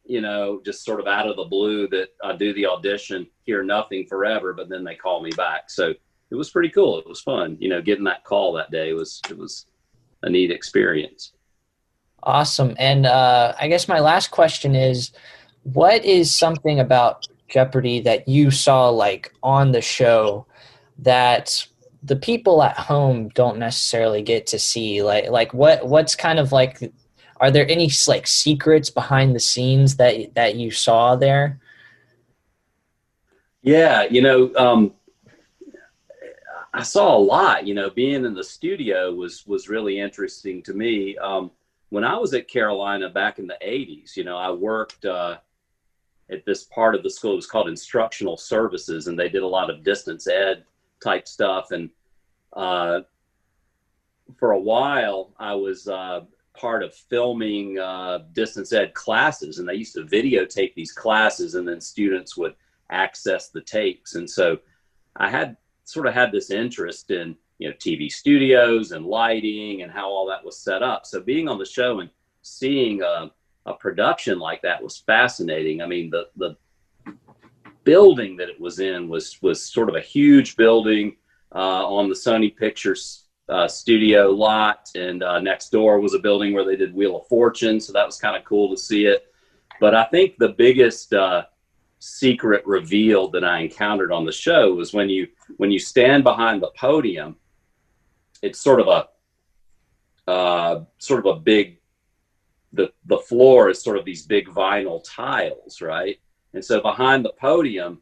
you 0.06 0.22
know, 0.22 0.62
just 0.66 0.84
sort 0.84 1.00
of 1.00 1.08
out 1.08 1.28
of 1.28 1.36
the 1.36 1.46
blue 1.46 1.88
that 1.90 2.10
I 2.24 2.36
do 2.36 2.54
the 2.54 2.66
audition, 2.66 3.28
hear 3.44 3.64
nothing 3.64 4.06
forever, 4.08 4.54
but 4.54 4.70
then 4.70 4.84
they 4.84 4.96
call 4.96 5.22
me 5.22 5.32
back. 5.32 5.70
So 5.70 5.94
it 6.32 6.36
was 6.36 6.50
pretty 6.50 6.70
cool. 6.70 7.00
It 7.00 7.08
was 7.08 7.22
fun, 7.22 7.58
you 7.60 7.70
know, 7.70 7.82
getting 7.82 8.06
that 8.06 8.24
call 8.24 8.54
that 8.54 8.72
day 8.72 8.94
was 8.94 9.22
it 9.30 9.38
was 9.38 9.68
a 10.24 10.30
neat 10.30 10.52
experience. 10.52 11.34
Awesome. 12.24 12.76
And 12.78 13.06
uh, 13.06 13.54
I 13.60 13.68
guess 13.68 13.88
my 13.88 14.00
last 14.00 14.32
question 14.32 14.76
is 14.76 15.12
what 15.64 16.06
is 16.06 16.36
something 16.36 16.80
about 16.80 17.28
Jeopardy 17.52 18.00
that 18.02 18.28
you 18.28 18.52
saw 18.52 18.90
like 18.90 19.34
on 19.44 19.72
the 19.72 19.82
show 19.82 20.46
that 21.00 21.68
the 22.04 22.16
people 22.16 22.64
at 22.64 22.78
home 22.78 23.30
don't 23.30 23.60
necessarily 23.60 24.22
get 24.22 24.48
to 24.48 24.60
see? 24.60 25.04
Like 25.04 25.30
like 25.30 25.54
what 25.54 25.88
what's 25.88 26.16
kind 26.16 26.40
of 26.40 26.52
like 26.52 26.92
are 27.38 27.52
there 27.52 27.70
any 27.70 27.90
like 28.08 28.28
secrets 28.28 28.90
behind 28.90 29.36
the 29.36 29.40
scenes 29.40 29.98
that 29.98 30.36
that 30.36 30.56
you 30.56 30.72
saw 30.72 31.16
there? 31.16 31.60
Yeah, 33.64 34.04
you 34.04 34.22
know, 34.22 34.54
um, 34.56 34.94
I 36.74 36.84
saw 36.84 37.16
a 37.16 37.20
lot. 37.20 37.68
You 37.68 37.74
know, 37.74 37.90
being 37.90 38.26
in 38.26 38.34
the 38.34 38.44
studio 38.44 39.14
was 39.14 39.46
was 39.46 39.70
really 39.70 40.00
interesting 40.00 40.64
to 40.64 40.74
me. 40.74 41.18
Um, 41.18 41.52
when 41.90 42.04
I 42.04 42.18
was 42.18 42.34
at 42.34 42.48
Carolina 42.48 43.10
back 43.10 43.38
in 43.38 43.48
the 43.48 43.58
80s, 43.62 44.16
you 44.16 44.24
know, 44.24 44.38
I 44.38 44.50
worked 44.52 45.04
uh, 45.06 45.38
at 46.32 46.46
this 46.46 46.64
part 46.64 46.96
of 46.96 47.04
the 47.04 47.10
school. 47.10 47.34
It 47.34 47.38
was 47.38 47.48
called 47.48 47.68
Instructional 47.68 48.38
Services, 48.38 49.08
and 49.08 49.20
they 49.20 49.30
did 49.30 49.44
a 49.44 49.48
lot 49.48 49.70
of 49.70 49.84
distance 49.84 50.28
ed 50.28 50.64
type 51.04 51.28
stuff. 51.28 51.72
And 51.72 51.90
uh, 52.54 53.02
for 54.38 54.52
a 54.52 54.60
while, 54.60 55.34
I 55.40 55.54
was 55.54 55.88
uh, 55.88 56.22
part 56.54 56.84
of 56.84 56.94
filming 56.94 57.80
uh, 57.80 58.20
distance 58.34 58.72
ed 58.74 58.94
classes, 58.94 59.60
and 59.60 59.68
they 59.68 59.76
used 59.76 59.96
to 59.96 60.04
videotape 60.04 60.74
these 60.74 60.92
classes, 60.92 61.56
and 61.56 61.68
then 61.68 61.82
students 61.82 62.38
would 62.38 62.56
access 62.90 63.50
the 63.50 63.62
tapes. 63.62 64.16
And 64.16 64.30
so 64.30 64.60
I 65.16 65.30
had 65.30 65.58
sort 65.84 66.08
of 66.08 66.14
had 66.14 66.32
this 66.32 66.52
interest 66.52 67.12
in 67.12 67.36
you 67.58 67.70
know 67.70 67.76
TV 67.76 68.12
studios 68.12 68.92
and 68.92 69.06
lighting 69.06 69.82
and 69.82 69.92
how 69.92 70.10
all 70.10 70.26
that 70.28 70.44
was 70.44 70.58
set 70.58 70.82
up. 70.82 71.06
So 71.06 71.22
being 71.22 71.48
on 71.48 71.60
the 71.60 71.66
show 71.66 72.00
and 72.00 72.10
seeing 72.42 73.04
a 73.66 73.74
production 73.74 74.40
like 74.40 74.62
that 74.64 74.82
was 74.82 74.98
fascinating. 74.98 75.82
I 75.82 75.88
mean, 75.88 76.10
the 76.10 76.28
the 76.36 76.56
building 77.84 78.38
that 78.38 78.50
it 78.50 78.60
was 78.60 78.80
in 78.80 79.10
was 79.10 79.42
was 79.42 79.64
sort 79.64 79.90
of 79.90 79.96
a 79.96 80.02
huge 80.02 80.56
building 80.56 81.18
uh, 81.54 81.86
on 81.88 82.10
the 82.10 82.16
Sony 82.16 82.56
Pictures 82.56 83.26
uh, 83.50 83.68
studio 83.68 84.30
lot, 84.30 84.90
and 84.96 85.24
uh, 85.24 85.40
next 85.40 85.70
door 85.70 86.00
was 86.00 86.14
a 86.14 86.20
building 86.20 86.54
where 86.54 86.66
they 86.66 86.76
did 86.76 86.94
Wheel 86.94 87.18
of 87.18 87.28
Fortune. 87.28 87.80
So 87.80 87.94
that 87.94 88.06
was 88.06 88.18
kind 88.18 88.36
of 88.36 88.44
cool 88.46 88.70
to 88.70 88.78
see 88.78 89.06
it. 89.06 89.26
But 89.80 89.94
I 89.94 90.06
think 90.06 90.38
the 90.38 90.50
biggest 90.50 91.14
uh, 91.14 91.44
secret 92.00 92.66
reveal 92.66 93.30
that 93.30 93.44
I 93.44 93.60
encountered 93.60 94.12
on 94.12 94.26
the 94.26 94.32
show 94.32 94.74
was 94.74 94.94
when 94.94 95.10
you 95.10 95.28
when 95.58 95.72
you 95.72 95.80
stand 95.80 96.24
behind 96.24 96.62
the 96.62 96.72
podium. 96.78 97.36
It's 98.42 98.60
sort 98.60 98.80
of 98.80 98.88
a 98.88 100.32
uh, 100.32 100.86
sort 100.98 101.26
of 101.26 101.38
a 101.38 101.40
big 101.40 101.81
the 102.74 102.92
the 103.06 103.18
floor 103.18 103.70
is 103.70 103.82
sort 103.82 103.98
of 103.98 104.06
these 104.06 104.26
big 104.26 104.48
vinyl 104.48 105.04
tiles, 105.04 105.82
right? 105.82 106.20
And 106.54 106.64
so 106.64 106.82
behind 106.82 107.24
the 107.24 107.34
podium, 107.40 108.02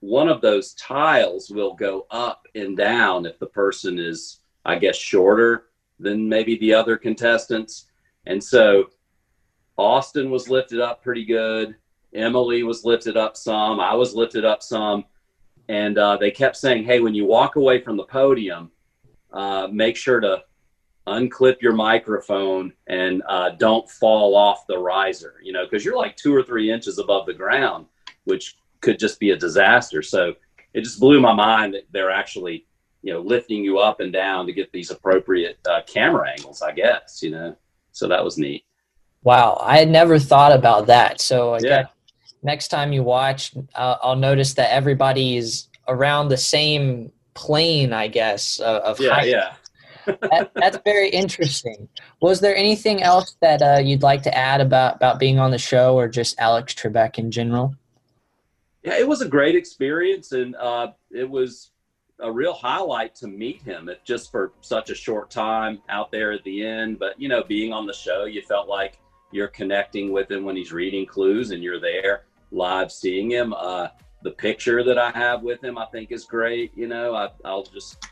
one 0.00 0.28
of 0.28 0.40
those 0.40 0.74
tiles 0.74 1.50
will 1.50 1.74
go 1.74 2.06
up 2.10 2.46
and 2.54 2.76
down 2.76 3.26
if 3.26 3.38
the 3.38 3.46
person 3.46 3.98
is, 3.98 4.40
I 4.64 4.78
guess, 4.78 4.96
shorter 4.96 5.66
than 5.98 6.28
maybe 6.28 6.56
the 6.58 6.74
other 6.74 6.96
contestants. 6.96 7.86
And 8.26 8.42
so 8.42 8.90
Austin 9.76 10.30
was 10.30 10.48
lifted 10.48 10.80
up 10.80 11.02
pretty 11.02 11.24
good. 11.24 11.74
Emily 12.14 12.62
was 12.62 12.84
lifted 12.84 13.16
up 13.16 13.36
some. 13.36 13.80
I 13.80 13.94
was 13.94 14.14
lifted 14.14 14.44
up 14.44 14.62
some. 14.62 15.04
And 15.68 15.98
uh, 15.98 16.16
they 16.16 16.30
kept 16.30 16.56
saying, 16.56 16.84
hey, 16.84 17.00
when 17.00 17.14
you 17.14 17.26
walk 17.26 17.56
away 17.56 17.80
from 17.80 17.96
the 17.96 18.04
podium, 18.04 18.70
uh, 19.32 19.68
make 19.70 19.96
sure 19.96 20.20
to 20.20 20.42
unclip 21.08 21.60
your 21.60 21.72
microphone 21.72 22.72
and 22.86 23.22
uh, 23.28 23.50
don't 23.50 23.88
fall 23.90 24.36
off 24.36 24.66
the 24.66 24.78
riser, 24.78 25.34
you 25.42 25.52
know, 25.52 25.64
because 25.64 25.84
you're 25.84 25.96
like 25.96 26.16
two 26.16 26.34
or 26.34 26.42
three 26.42 26.70
inches 26.70 26.98
above 26.98 27.26
the 27.26 27.34
ground, 27.34 27.86
which 28.24 28.56
could 28.80 28.98
just 28.98 29.18
be 29.18 29.30
a 29.30 29.36
disaster. 29.36 30.02
So 30.02 30.34
it 30.74 30.82
just 30.82 31.00
blew 31.00 31.20
my 31.20 31.32
mind 31.32 31.74
that 31.74 31.86
they're 31.92 32.10
actually, 32.10 32.66
you 33.02 33.12
know, 33.12 33.20
lifting 33.20 33.64
you 33.64 33.78
up 33.78 34.00
and 34.00 34.12
down 34.12 34.46
to 34.46 34.52
get 34.52 34.70
these 34.72 34.90
appropriate 34.90 35.58
uh, 35.68 35.80
camera 35.86 36.30
angles, 36.30 36.62
I 36.62 36.72
guess, 36.72 37.20
you 37.22 37.30
know. 37.30 37.56
So 37.92 38.06
that 38.08 38.22
was 38.24 38.38
neat. 38.38 38.64
Wow, 39.22 39.58
I 39.60 39.78
had 39.78 39.90
never 39.90 40.18
thought 40.18 40.52
about 40.52 40.86
that. 40.86 41.20
So 41.20 41.54
I 41.54 41.58
Yeah. 41.62 41.86
next 42.42 42.68
time 42.68 42.92
you 42.92 43.02
watch, 43.02 43.52
uh, 43.74 43.96
I'll 44.02 44.16
notice 44.16 44.54
that 44.54 44.72
everybody's 44.72 45.68
around 45.88 46.28
the 46.28 46.36
same 46.36 47.10
plane, 47.34 47.92
I 47.92 48.08
guess, 48.08 48.60
uh, 48.60 48.80
of 48.84 49.00
Yeah, 49.00 49.14
height. 49.14 49.28
yeah. 49.28 49.54
That, 50.30 50.50
that's 50.54 50.78
very 50.84 51.08
interesting. 51.10 51.88
Was 52.20 52.40
there 52.40 52.56
anything 52.56 53.02
else 53.02 53.36
that 53.40 53.62
uh, 53.62 53.80
you'd 53.80 54.02
like 54.02 54.22
to 54.22 54.36
add 54.36 54.60
about 54.60 54.96
about 54.96 55.18
being 55.18 55.38
on 55.38 55.50
the 55.50 55.58
show, 55.58 55.96
or 55.96 56.08
just 56.08 56.38
Alex 56.38 56.74
Trebek 56.74 57.18
in 57.18 57.30
general? 57.30 57.74
yeah, 58.88 58.98
it 58.98 59.06
was 59.06 59.20
a 59.20 59.28
great 59.28 59.54
experience, 59.54 60.32
and 60.32 60.54
uh, 60.56 60.88
it 61.10 61.28
was 61.28 61.72
a 62.20 62.30
real 62.30 62.52
highlight 62.52 63.14
to 63.16 63.26
meet 63.26 63.62
him. 63.62 63.90
Just 64.04 64.30
for 64.30 64.52
such 64.60 64.90
a 64.90 64.94
short 64.94 65.30
time 65.30 65.80
out 65.88 66.10
there 66.10 66.32
at 66.32 66.42
the 66.44 66.64
end, 66.64 66.98
but 66.98 67.20
you 67.20 67.28
know, 67.28 67.42
being 67.42 67.72
on 67.72 67.86
the 67.86 67.92
show, 67.92 68.24
you 68.24 68.42
felt 68.42 68.68
like 68.68 68.98
you're 69.30 69.48
connecting 69.48 70.10
with 70.10 70.30
him 70.30 70.44
when 70.44 70.56
he's 70.56 70.72
reading 70.72 71.06
clues, 71.06 71.50
and 71.50 71.62
you're 71.62 71.80
there 71.80 72.24
live 72.50 72.90
seeing 72.90 73.30
him. 73.30 73.52
Uh, 73.52 73.88
the 74.22 74.30
picture 74.30 74.82
that 74.82 74.98
I 74.98 75.10
have 75.10 75.42
with 75.42 75.62
him, 75.62 75.76
I 75.76 75.86
think, 75.86 76.10
is 76.10 76.24
great. 76.24 76.72
You 76.74 76.88
know, 76.88 77.14
I, 77.14 77.28
I'll 77.44 77.64
just 77.64 78.06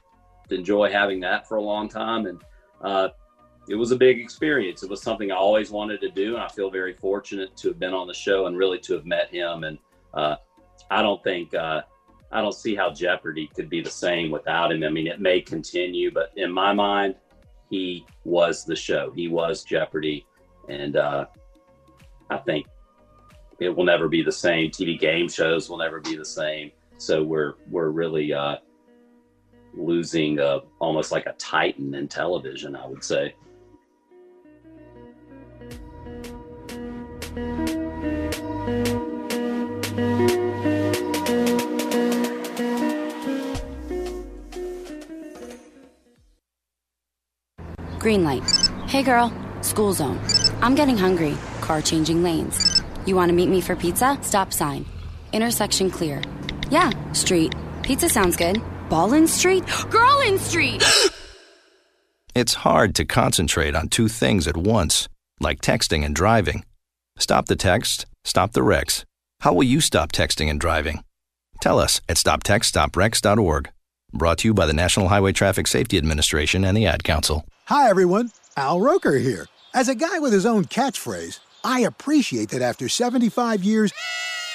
enjoy 0.51 0.91
having 0.91 1.21
that 1.21 1.49
for 1.49 1.57
a 1.57 1.63
long 1.63 1.89
time, 1.89 2.27
and 2.27 2.43
uh, 2.83 3.09
it 3.69 3.75
was 3.75 3.91
a 3.91 3.97
big 3.97 4.21
experience. 4.21 4.83
It 4.83 4.91
was 4.91 5.03
something 5.03 5.33
I 5.33 5.37
always 5.37 5.71
wanted 5.71 6.01
to 6.03 6.11
do, 6.11 6.35
and 6.35 6.43
I 6.43 6.49
feel 6.49 6.71
very 6.71 6.95
fortunate 6.95 7.57
to 7.59 7.69
have 7.69 7.79
been 7.79 7.95
on 7.95 8.07
the 8.07 8.15
show 8.15 8.47
and 8.47 8.57
really 8.57 8.79
to 8.81 8.95
have 8.95 9.07
met 9.07 9.29
him. 9.31 9.65
And 9.65 9.79
uh, 10.15 10.37
I 10.91 11.03
don't 11.03 11.23
think 11.25 11.55
uh, 11.55 11.83
I 12.31 12.41
don't 12.41 12.55
see 12.55 12.75
how 12.75 12.93
Jeopardy 12.93 13.51
could 13.55 13.69
be 13.69 13.81
the 13.81 13.91
same 13.91 14.31
without 14.31 14.73
him. 14.73 14.85
I 14.85 14.91
mean, 14.91 15.07
it 15.07 15.21
may 15.21 15.41
continue, 15.41 16.11
but 16.11 16.33
in 16.37 16.53
my 16.53 16.73
mind, 16.73 17.17
he 17.71 18.07
was 18.25 18.65
the 18.65 18.77
show. 18.77 19.13
He 19.15 19.29
was 19.29 19.65
Jeopardy, 19.65 20.27
and 20.69 20.97
uh, 20.97 21.27
I 22.31 22.37
think 22.39 22.67
it 23.59 23.75
will 23.75 23.85
never 23.85 24.09
be 24.09 24.23
the 24.23 24.33
same. 24.33 24.71
TV 24.71 24.99
game 24.99 25.29
shows 25.29 25.69
will 25.69 25.79
never 25.79 26.01
be 26.01 26.17
the 26.17 26.25
same. 26.25 26.71
So 26.99 27.23
we're 27.23 27.55
we're 27.69 27.91
really 27.91 28.33
uh, 28.33 28.57
losing 29.77 30.39
uh, 30.41 30.61
almost 30.79 31.13
like 31.13 31.27
a 31.27 31.33
titan 31.35 31.95
in 31.95 32.09
television. 32.09 32.77
I 32.77 32.87
would 32.87 33.05
say. 33.05 33.35
Green 47.99 48.23
light. 48.23 48.49
Hey 48.87 49.03
girl, 49.03 49.33
school 49.63 49.93
zone. 49.93 50.21
I'm 50.63 50.77
getting 50.77 50.97
hungry. 50.97 51.37
Car 51.61 51.83
changing 51.83 52.23
lanes. 52.23 52.83
You 53.05 53.17
want 53.17 53.31
to 53.31 53.35
meet 53.35 53.49
me 53.49 53.61
for 53.61 53.75
pizza? 53.75 54.17
Stop 54.23 54.53
sign. 54.53 54.87
Intersection 55.33 55.91
clear. 55.91 56.23
Yeah, 56.71 56.91
street. 57.13 57.55
Pizza 57.83 58.09
sounds 58.09 58.37
good. 58.37 58.63
Ballin 58.89 59.27
Street? 59.27 59.65
Girlin 59.91 60.39
Street! 60.39 60.83
It's 62.35 62.53
hard 62.53 62.95
to 62.97 63.07
concentrate 63.07 63.75
on 63.75 63.89
two 63.89 64.09
things 64.09 64.47
at 64.47 64.59
once, 64.59 65.09
like 65.41 65.63
texting 65.63 66.05
and 66.05 66.15
driving. 66.15 66.67
Stop 67.19 67.47
the 67.47 67.57
text, 67.57 68.05
stop 68.25 68.53
the 68.53 68.63
wrecks. 68.63 69.07
How 69.41 69.55
will 69.55 69.63
you 69.63 69.81
stop 69.81 70.13
texting 70.13 70.51
and 70.51 70.61
driving? 70.61 71.03
Tell 71.63 71.79
us 71.79 72.03
at 72.11 72.19
stoptextsstopwrecks.org. 72.19 73.71
Brought 74.13 74.37
to 74.39 74.49
you 74.49 74.53
by 74.53 74.67
the 74.67 74.75
National 74.75 75.09
Highway 75.09 75.33
Traffic 75.33 75.67
Safety 75.67 75.97
Administration 75.97 76.63
and 76.63 76.77
the 76.77 76.85
Ad 76.85 77.05
Council. 77.05 77.47
Hi, 77.69 77.89
everyone. 77.89 78.33
Al 78.59 78.83
Roker 78.83 79.17
here. 79.17 79.47
As 79.73 79.89
a 79.89 79.95
guy 79.95 80.19
with 80.19 80.35
his 80.35 80.45
own 80.45 80.67
catchphrase, 80.67 81.39
I 81.65 81.81
appreciate 81.81 82.51
that 82.51 82.61
after 82.61 82.87
75 82.87 83.65
years, 83.65 83.95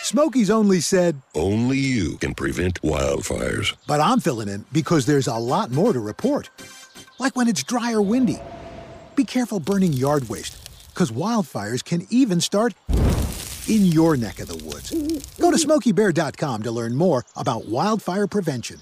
Smokey's 0.04 0.50
only 0.50 0.80
said, 0.80 1.22
Only 1.36 1.78
you 1.78 2.18
can 2.18 2.34
prevent 2.34 2.82
wildfires. 2.82 3.76
but 3.88 4.02
I'm 4.02 4.20
filling 4.20 4.50
in 4.50 4.66
because 4.72 5.06
there's 5.06 5.28
a 5.28 5.36
lot 5.36 5.72
more 5.72 5.94
to 5.94 6.00
report. 6.00 6.50
Like 7.20 7.36
when 7.36 7.48
it's 7.48 7.64
dry 7.64 7.94
or 7.94 8.02
windy. 8.02 8.40
Be 9.16 9.24
careful 9.26 9.60
burning 9.60 9.94
yard 9.94 10.28
waste, 10.30 10.58
because 10.90 11.12
wildfires 11.12 11.84
can 11.84 12.08
even 12.10 12.42
start 12.42 12.74
in 13.68 13.86
your 13.86 14.18
neck 14.18 14.40
of 14.40 14.48
the 14.48 14.56
woods. 14.66 14.90
Go 15.40 15.52
to 15.52 15.58
smokeybear.com 15.58 16.64
to 16.64 16.72
learn 16.72 16.96
more 16.96 17.24
about 17.36 17.68
wildfire 17.68 18.26
prevention. 18.26 18.82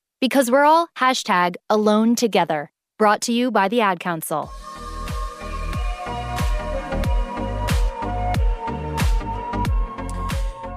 because 0.21 0.51
we're 0.51 0.63
all 0.63 0.87
hashtag 0.95 1.55
alone 1.69 2.15
together. 2.15 2.71
Brought 2.97 3.21
to 3.21 3.33
you 3.33 3.51
by 3.51 3.67
the 3.67 3.81
Ad 3.81 3.99
Council. 3.99 4.49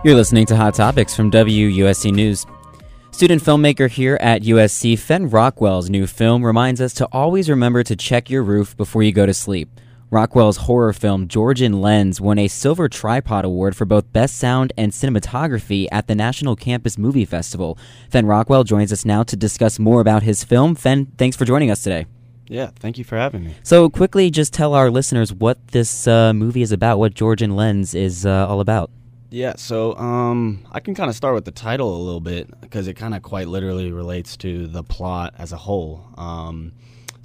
You're 0.02 0.16
listening 0.16 0.46
to 0.46 0.56
Hot 0.56 0.74
Topics 0.74 1.14
from 1.14 1.30
WUSC 1.30 2.12
News. 2.12 2.46
Student 3.10 3.42
filmmaker 3.42 3.88
here 3.88 4.18
at 4.20 4.42
USC, 4.42 4.98
Fenn 4.98 5.30
Rockwell's 5.30 5.88
new 5.88 6.06
film 6.06 6.44
reminds 6.44 6.80
us 6.80 6.92
to 6.94 7.08
always 7.12 7.48
remember 7.48 7.82
to 7.84 7.94
check 7.94 8.28
your 8.28 8.42
roof 8.42 8.76
before 8.76 9.02
you 9.02 9.12
go 9.12 9.24
to 9.24 9.32
sleep. 9.32 9.68
Rockwell's 10.10 10.58
horror 10.58 10.92
film 10.92 11.28
Georgian 11.28 11.80
Lens 11.80 12.20
won 12.20 12.38
a 12.38 12.46
Silver 12.46 12.88
Tripod 12.88 13.44
Award 13.44 13.74
for 13.74 13.84
both 13.84 14.12
Best 14.12 14.36
Sound 14.36 14.72
and 14.76 14.92
Cinematography 14.92 15.88
at 15.90 16.06
the 16.06 16.14
National 16.14 16.54
Campus 16.54 16.96
Movie 16.98 17.24
Festival. 17.24 17.78
Fenn 18.10 18.26
Rockwell 18.26 18.64
joins 18.64 18.92
us 18.92 19.04
now 19.04 19.22
to 19.24 19.36
discuss 19.36 19.78
more 19.78 20.00
about 20.00 20.22
his 20.22 20.44
film. 20.44 20.74
Fenn, 20.74 21.06
thanks 21.18 21.36
for 21.36 21.44
joining 21.44 21.70
us 21.70 21.82
today. 21.82 22.06
Yeah, 22.46 22.70
thank 22.76 22.98
you 22.98 23.04
for 23.04 23.16
having 23.16 23.44
me. 23.44 23.54
So, 23.62 23.88
quickly, 23.88 24.30
just 24.30 24.52
tell 24.52 24.74
our 24.74 24.90
listeners 24.90 25.32
what 25.32 25.68
this 25.68 26.06
uh, 26.06 26.34
movie 26.34 26.62
is 26.62 26.72
about, 26.72 26.98
what 26.98 27.14
Georgian 27.14 27.56
Lens 27.56 27.94
is 27.94 28.26
uh, 28.26 28.46
all 28.46 28.60
about. 28.60 28.90
Yeah, 29.30 29.54
so 29.56 29.96
um, 29.96 30.64
I 30.70 30.78
can 30.78 30.94
kind 30.94 31.10
of 31.10 31.16
start 31.16 31.34
with 31.34 31.44
the 31.44 31.50
title 31.50 31.96
a 31.96 31.98
little 31.98 32.20
bit 32.20 32.60
because 32.60 32.86
it 32.86 32.94
kind 32.94 33.14
of 33.14 33.22
quite 33.22 33.48
literally 33.48 33.90
relates 33.90 34.36
to 34.38 34.68
the 34.68 34.84
plot 34.84 35.34
as 35.38 35.52
a 35.52 35.56
whole. 35.56 36.06
Um, 36.16 36.72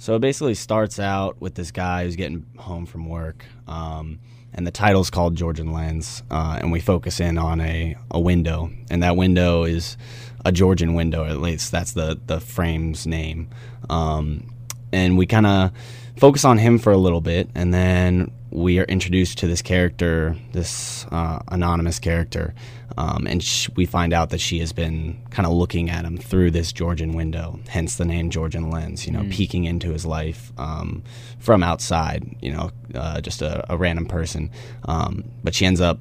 so 0.00 0.16
it 0.16 0.20
basically 0.20 0.54
starts 0.54 0.98
out 0.98 1.38
with 1.42 1.56
this 1.56 1.70
guy 1.70 2.04
who's 2.04 2.16
getting 2.16 2.46
home 2.56 2.86
from 2.86 3.06
work, 3.06 3.44
um, 3.68 4.18
and 4.54 4.66
the 4.66 4.70
title's 4.70 5.10
called 5.10 5.36
Georgian 5.36 5.72
Lens, 5.72 6.22
uh, 6.30 6.58
and 6.58 6.72
we 6.72 6.80
focus 6.80 7.20
in 7.20 7.36
on 7.36 7.60
a, 7.60 7.94
a 8.10 8.18
window, 8.18 8.70
and 8.90 9.02
that 9.02 9.14
window 9.14 9.64
is 9.64 9.98
a 10.42 10.52
Georgian 10.52 10.94
window, 10.94 11.26
at 11.26 11.36
least 11.36 11.70
that's 11.70 11.92
the 11.92 12.18
the 12.26 12.40
frame's 12.40 13.06
name, 13.06 13.50
um, 13.90 14.50
and 14.90 15.18
we 15.18 15.26
kind 15.26 15.46
of 15.46 15.70
focus 16.16 16.46
on 16.46 16.56
him 16.56 16.78
for 16.78 16.92
a 16.92 16.98
little 16.98 17.20
bit, 17.20 17.50
and 17.54 17.74
then 17.74 18.30
we 18.50 18.78
are 18.78 18.84
introduced 18.84 19.36
to 19.38 19.46
this 19.46 19.60
character, 19.60 20.34
this 20.52 21.04
uh, 21.12 21.40
anonymous 21.48 21.98
character, 21.98 22.54
um, 22.96 23.26
and 23.26 23.42
sh- 23.42 23.68
we 23.76 23.86
find 23.86 24.12
out 24.12 24.30
that 24.30 24.40
she 24.40 24.58
has 24.60 24.72
been 24.72 25.20
kind 25.30 25.46
of 25.46 25.52
looking 25.52 25.90
at 25.90 26.04
him 26.04 26.18
through 26.18 26.50
this 26.50 26.72
Georgian 26.72 27.12
window, 27.12 27.58
hence 27.68 27.96
the 27.96 28.04
name 28.04 28.30
Georgian 28.30 28.70
Lens, 28.70 29.06
you 29.06 29.12
know, 29.12 29.20
mm. 29.20 29.32
peeking 29.32 29.64
into 29.64 29.90
his 29.90 30.04
life 30.04 30.52
um, 30.58 31.02
from 31.38 31.62
outside, 31.62 32.36
you 32.40 32.52
know, 32.52 32.70
uh, 32.94 33.20
just 33.20 33.42
a, 33.42 33.64
a, 33.72 33.76
random 33.76 34.06
person. 34.06 34.50
Um, 34.86 35.24
but 35.42 35.54
she 35.54 35.66
ends 35.66 35.80
up 35.80 36.00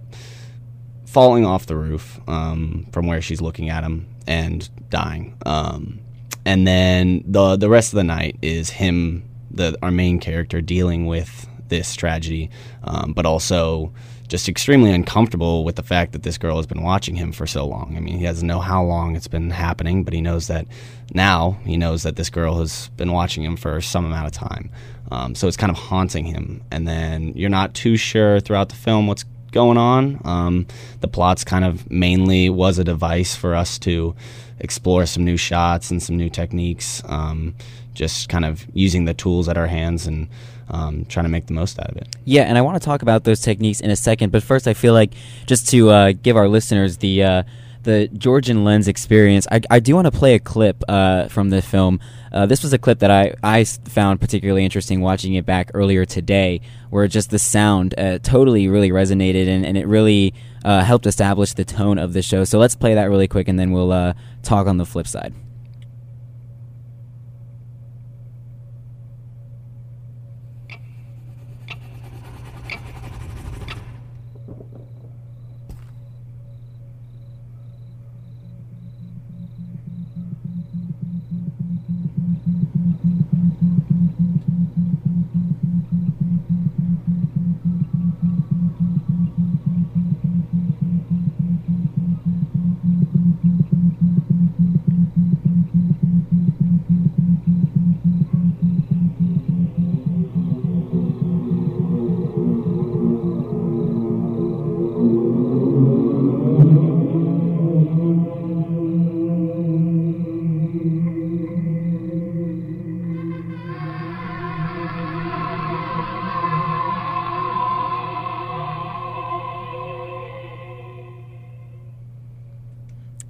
falling 1.05 1.45
off 1.45 1.65
the 1.65 1.75
roof 1.75 2.19
um, 2.27 2.87
from 2.91 3.07
where 3.07 3.21
she's 3.21 3.41
looking 3.41 3.69
at 3.69 3.83
him 3.83 4.07
and 4.27 4.69
dying. 4.89 5.37
Um, 5.45 5.99
and 6.45 6.67
then 6.67 7.23
the 7.25 7.57
the 7.57 7.69
rest 7.69 7.93
of 7.93 7.97
the 7.97 8.03
night 8.03 8.37
is 8.41 8.69
him, 8.69 9.23
the 9.51 9.77
our 9.81 9.91
main 9.91 10.19
character, 10.19 10.61
dealing 10.61 11.05
with 11.05 11.47
this 11.67 11.95
tragedy, 11.95 12.49
um, 12.83 13.13
but 13.13 13.25
also 13.25 13.93
just 14.29 14.47
extremely 14.47 14.91
uncomfortable 14.91 15.63
with 15.65 15.75
the 15.75 15.83
fact 15.83 16.13
that 16.13 16.23
this 16.23 16.37
girl 16.37 16.57
has 16.57 16.67
been 16.67 16.83
watching 16.83 17.15
him 17.15 17.31
for 17.31 17.47
so 17.47 17.65
long. 17.65 17.95
I 17.97 17.99
mean, 17.99 18.17
he 18.17 18.23
doesn't 18.23 18.47
know 18.47 18.59
how 18.59 18.83
long 18.83 19.15
it's 19.15 19.27
been 19.27 19.49
happening, 19.49 20.03
but 20.03 20.13
he 20.13 20.21
knows 20.21 20.47
that 20.47 20.67
now 21.13 21.57
he 21.65 21.75
knows 21.75 22.03
that 22.03 22.15
this 22.15 22.29
girl 22.29 22.59
has 22.59 22.89
been 22.89 23.11
watching 23.11 23.43
him 23.43 23.57
for 23.57 23.81
some 23.81 24.05
amount 24.05 24.27
of 24.27 24.31
time. 24.31 24.69
Um, 25.11 25.33
so 25.33 25.47
it's 25.47 25.57
kind 25.57 25.71
of 25.71 25.77
haunting 25.77 26.25
him. 26.25 26.63
And 26.69 26.87
then 26.87 27.33
you're 27.35 27.49
not 27.49 27.73
too 27.73 27.97
sure 27.97 28.39
throughout 28.39 28.69
the 28.69 28.75
film 28.75 29.07
what's 29.07 29.25
going 29.51 29.77
on. 29.77 30.21
Um, 30.23 30.67
the 31.01 31.07
plot's 31.07 31.43
kind 31.43 31.65
of 31.65 31.89
mainly 31.89 32.51
was 32.51 32.77
a 32.77 32.83
device 32.83 33.35
for 33.35 33.55
us 33.55 33.79
to 33.79 34.15
explore 34.59 35.07
some 35.07 35.25
new 35.25 35.37
shots 35.37 35.89
and 35.89 36.03
some 36.03 36.17
new 36.17 36.29
techniques, 36.29 37.01
um, 37.05 37.55
just 37.95 38.29
kind 38.29 38.45
of 38.45 38.67
using 38.73 39.05
the 39.05 39.15
tools 39.15 39.49
at 39.49 39.57
our 39.57 39.67
hands 39.67 40.05
and 40.05 40.27
um, 40.69 41.05
trying 41.05 41.25
to 41.25 41.29
make 41.29 41.47
the 41.47 41.53
most 41.53 41.79
out 41.79 41.89
of 41.89 41.97
it. 41.97 42.15
Yeah, 42.25 42.43
and 42.43 42.57
I 42.57 42.61
want 42.61 42.81
to 42.81 42.85
talk 42.85 43.01
about 43.01 43.23
those 43.23 43.41
techniques 43.41 43.79
in 43.79 43.89
a 43.89 43.95
second, 43.95 44.31
but 44.31 44.43
first, 44.43 44.67
I 44.67 44.73
feel 44.73 44.93
like 44.93 45.13
just 45.45 45.69
to 45.69 45.89
uh, 45.89 46.11
give 46.11 46.37
our 46.37 46.47
listeners 46.47 46.97
the 46.97 47.23
uh, 47.23 47.43
the 47.83 48.09
Georgian 48.09 48.65
lens 48.65 48.87
experience, 48.87 49.47
I, 49.49 49.61
I 49.69 49.79
do 49.79 49.95
want 49.95 50.05
to 50.05 50.11
play 50.11 50.35
a 50.35 50.39
clip 50.39 50.83
uh, 50.87 51.27
from 51.29 51.49
the 51.49 51.61
film. 51.61 52.01
Uh, 52.31 52.45
this 52.45 52.61
was 52.61 52.73
a 52.73 52.77
clip 52.77 52.99
that 52.99 53.09
I, 53.09 53.33
I 53.41 53.63
found 53.63 54.19
particularly 54.19 54.65
interesting 54.65 54.99
watching 54.99 55.33
it 55.35 55.45
back 55.45 55.71
earlier 55.73 56.05
today, 56.05 56.59
where 56.89 57.07
just 57.07 57.29
the 57.29 57.39
sound 57.39 57.95
uh, 57.97 58.19
totally 58.19 58.67
really 58.67 58.89
resonated 58.89 59.47
and, 59.47 59.65
and 59.65 59.77
it 59.77 59.87
really 59.87 60.33
uh, 60.65 60.83
helped 60.83 61.05
establish 61.05 61.53
the 61.53 61.65
tone 61.65 61.97
of 61.97 62.11
the 62.11 62.21
show. 62.21 62.43
So 62.43 62.59
let's 62.59 62.75
play 62.75 62.95
that 62.95 63.05
really 63.05 63.29
quick 63.29 63.47
and 63.47 63.57
then 63.57 63.71
we'll 63.71 64.13
talk 64.43 64.67
on 64.67 64.77
the 64.77 64.85
flip 64.85 65.07
side. 65.07 65.33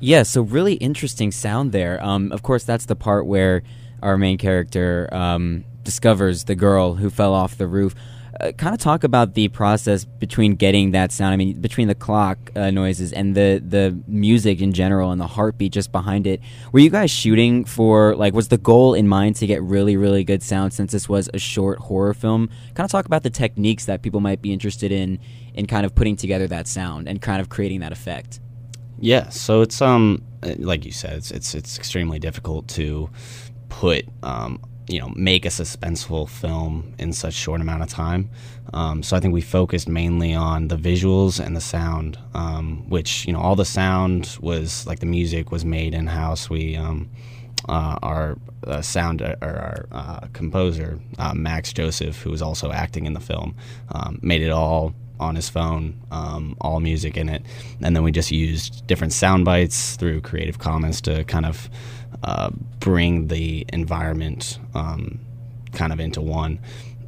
Yeah, 0.10 0.24
so 0.24 0.42
really 0.42 0.74
interesting 0.74 1.32
sound 1.32 1.72
there. 1.72 2.04
Um, 2.04 2.32
of 2.32 2.42
course, 2.42 2.64
that's 2.64 2.86
the 2.86 2.96
part 2.96 3.28
where 3.28 3.62
our 4.02 4.18
main 4.18 4.40
character 4.40 5.08
um, 5.12 5.66
discovers 5.84 6.46
the 6.46 6.56
girl 6.56 6.96
who 6.96 7.12
fell 7.12 7.32
off 7.32 7.60
the 7.60 7.68
roof. 7.68 7.94
Uh, 8.42 8.52
kind 8.54 8.74
of 8.74 8.82
talk 8.82 9.04
about 9.04 9.36
the 9.36 9.50
process 9.50 10.06
between 10.06 10.56
getting 10.56 10.94
that 10.94 11.12
sound. 11.12 11.34
I 11.34 11.38
mean, 11.38 11.62
between 11.62 11.88
the 11.88 11.94
clock 11.94 12.40
uh, 12.56 12.72
noises 12.72 13.14
and 13.14 13.36
the 13.36 13.62
the 13.64 14.02
music 14.08 14.62
in 14.62 14.74
general 14.74 15.12
and 15.12 15.22
the 15.22 15.28
heartbeat 15.28 15.74
just 15.74 15.92
behind 15.92 16.26
it. 16.26 16.42
Were 16.72 16.80
you 16.80 16.90
guys 16.90 17.12
shooting 17.12 17.64
for 17.64 18.16
like? 18.16 18.34
Was 18.34 18.48
the 18.48 18.58
goal 18.58 18.96
in 18.96 19.08
mind 19.08 19.36
to 19.36 19.46
get 19.46 19.62
really 19.62 19.96
really 19.96 20.24
good 20.24 20.42
sound 20.42 20.74
since 20.74 20.92
this 20.92 21.08
was 21.08 21.30
a 21.36 21.38
short 21.38 21.78
horror 21.78 22.16
film? 22.16 22.50
Kind 22.74 22.86
of 22.86 22.90
talk 22.90 23.06
about 23.06 23.22
the 23.22 23.30
techniques 23.30 23.86
that 23.86 24.02
people 24.02 24.22
might 24.22 24.42
be 24.42 24.54
interested 24.54 24.92
in 24.92 25.20
in 25.54 25.68
kind 25.68 25.86
of 25.86 25.94
putting 25.94 26.16
together 26.16 26.48
that 26.48 26.68
sound 26.68 27.08
and 27.08 27.22
kind 27.22 27.40
of 27.40 27.50
creating 27.50 27.82
that 27.82 27.92
effect. 27.92 28.40
Yeah, 29.02 29.30
so 29.30 29.62
it's 29.62 29.82
um 29.82 30.24
like 30.58 30.86
you 30.86 30.92
said, 30.92 31.14
it's 31.14 31.32
it's 31.32 31.56
it's 31.56 31.78
extremely 31.78 32.20
difficult 32.20 32.68
to 32.70 33.10
put 33.70 34.06
um 34.24 34.62
you 34.88 35.00
know 35.00 35.12
make 35.16 35.46
a 35.46 35.50
suspenseful 35.50 36.28
film 36.28 36.94
in 36.98 37.14
such 37.14 37.34
short 37.34 37.62
amount 37.62 37.84
of 37.84 37.90
time. 37.90 38.30
Um, 38.74 39.02
so 39.02 39.16
I 39.16 39.20
think 39.20 39.34
we 39.34 39.42
focused 39.42 39.88
mainly 39.88 40.34
on 40.34 40.68
the 40.68 40.78
visuals 40.78 41.44
and 41.44 41.56
the 41.56 41.62
sound, 41.62 42.18
um, 42.34 42.88
which 42.90 43.26
you 43.26 43.34
know 43.34 43.40
all 43.40 43.56
the 43.56 43.66
sound 43.66 44.38
was 44.42 44.86
like 44.86 45.00
the 45.00 45.06
music 45.06 45.52
was 45.52 45.64
made 45.64 45.94
in 45.94 46.08
house. 46.08 46.50
We 46.50 46.76
um, 46.76 47.10
uh, 47.68 47.98
our 48.02 48.38
uh, 48.68 48.82
sound 48.82 49.22
uh, 49.22 49.36
or 49.42 49.50
our 49.50 49.88
uh, 49.92 50.28
composer 50.34 51.00
uh, 51.18 51.34
Max 51.34 51.72
Joseph, 51.72 52.22
who 52.22 52.32
was 52.32 52.42
also 52.42 52.72
acting 52.72 53.06
in 53.06 53.14
the 53.14 53.20
film, 53.20 53.56
um, 53.90 54.20
made 54.22 54.42
it 54.42 54.50
all 54.52 54.94
on 55.20 55.36
his 55.36 55.50
phone, 55.50 56.00
um, 56.12 56.56
all 56.62 56.80
music 56.80 57.18
in 57.18 57.30
it, 57.30 57.44
and 57.82 57.96
then 57.96 58.04
we 58.04 58.12
just 58.12 58.32
used 58.32 58.86
different 58.88 59.14
sound 59.14 59.46
bites 59.46 59.96
through 59.96 60.22
Creative 60.22 60.60
Commons 60.60 61.02
to 61.02 61.24
kind 61.26 61.46
of 61.46 61.70
uh, 62.24 62.50
bring 62.80 63.28
the 63.28 63.66
environment 63.74 64.60
um, 64.74 65.20
kind 65.74 65.94
of 65.94 66.00
into 66.00 66.22
one. 66.22 66.60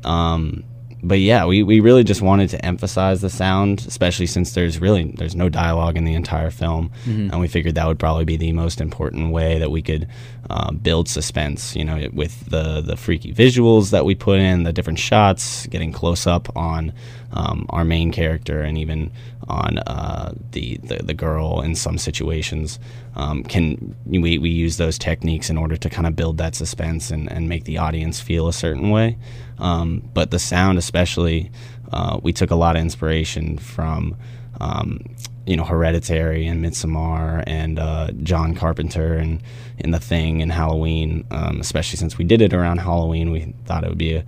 Um, 0.03 0.63
but 1.03 1.19
yeah, 1.19 1.45
we, 1.45 1.63
we 1.63 1.79
really 1.79 2.03
just 2.03 2.21
wanted 2.21 2.49
to 2.49 2.65
emphasize 2.65 3.21
the 3.21 3.29
sound, 3.29 3.85
especially 3.87 4.27
since 4.27 4.53
there's 4.53 4.79
really 4.79 5.11
there's 5.17 5.35
no 5.35 5.49
dialogue 5.49 5.97
in 5.97 6.05
the 6.05 6.13
entire 6.13 6.51
film, 6.51 6.91
mm-hmm. 7.05 7.31
and 7.31 7.39
we 7.39 7.47
figured 7.47 7.75
that 7.75 7.87
would 7.87 7.99
probably 7.99 8.25
be 8.25 8.37
the 8.37 8.51
most 8.51 8.79
important 8.81 9.31
way 9.31 9.57
that 9.59 9.71
we 9.71 9.81
could 9.81 10.07
uh, 10.49 10.71
build 10.71 11.07
suspense. 11.07 11.75
You 11.75 11.85
know, 11.85 12.09
with 12.13 12.49
the 12.49 12.81
the 12.81 12.95
freaky 12.95 13.33
visuals 13.33 13.91
that 13.91 14.05
we 14.05 14.15
put 14.15 14.39
in, 14.39 14.63
the 14.63 14.73
different 14.73 14.99
shots, 14.99 15.65
getting 15.67 15.91
close 15.91 16.27
up 16.27 16.55
on 16.55 16.93
um, 17.31 17.65
our 17.69 17.83
main 17.83 18.11
character, 18.11 18.61
and 18.61 18.77
even 18.77 19.11
on 19.47 19.79
uh, 19.79 20.33
the, 20.51 20.77
the, 20.83 20.97
the 21.03 21.13
girl 21.13 21.61
in 21.61 21.75
some 21.75 21.97
situations. 21.97 22.79
Um, 23.15 23.43
can 23.43 23.95
we 24.05 24.37
we 24.37 24.49
use 24.49 24.77
those 24.77 24.97
techniques 24.97 25.49
in 25.49 25.57
order 25.57 25.75
to 25.75 25.89
kind 25.89 26.07
of 26.07 26.15
build 26.15 26.37
that 26.37 26.55
suspense 26.55 27.11
and, 27.11 27.29
and 27.29 27.49
make 27.49 27.65
the 27.65 27.77
audience 27.77 28.21
feel 28.21 28.47
a 28.47 28.53
certain 28.53 28.89
way. 28.89 29.17
Um, 29.61 30.09
but 30.13 30.31
the 30.31 30.39
sound, 30.39 30.77
especially, 30.77 31.51
uh, 31.91 32.19
we 32.21 32.33
took 32.33 32.51
a 32.51 32.55
lot 32.55 32.75
of 32.75 32.81
inspiration 32.81 33.57
from 33.57 34.17
um, 34.59 34.99
you 35.45 35.55
know, 35.55 35.63
Hereditary 35.63 36.45
and 36.45 36.63
Midsommar 36.63 37.43
and 37.47 37.79
uh, 37.79 38.11
John 38.23 38.53
Carpenter 38.53 39.15
and 39.15 39.41
in 39.79 39.91
The 39.91 39.99
Thing 39.99 40.41
and 40.41 40.51
Halloween. 40.51 41.25
Um, 41.31 41.59
especially 41.59 41.97
since 41.97 42.17
we 42.17 42.25
did 42.25 42.41
it 42.41 42.53
around 42.53 42.77
Halloween, 42.79 43.31
we 43.31 43.53
thought 43.65 43.83
it 43.83 43.89
would 43.89 43.97
be 43.97 44.15
a 44.15 44.25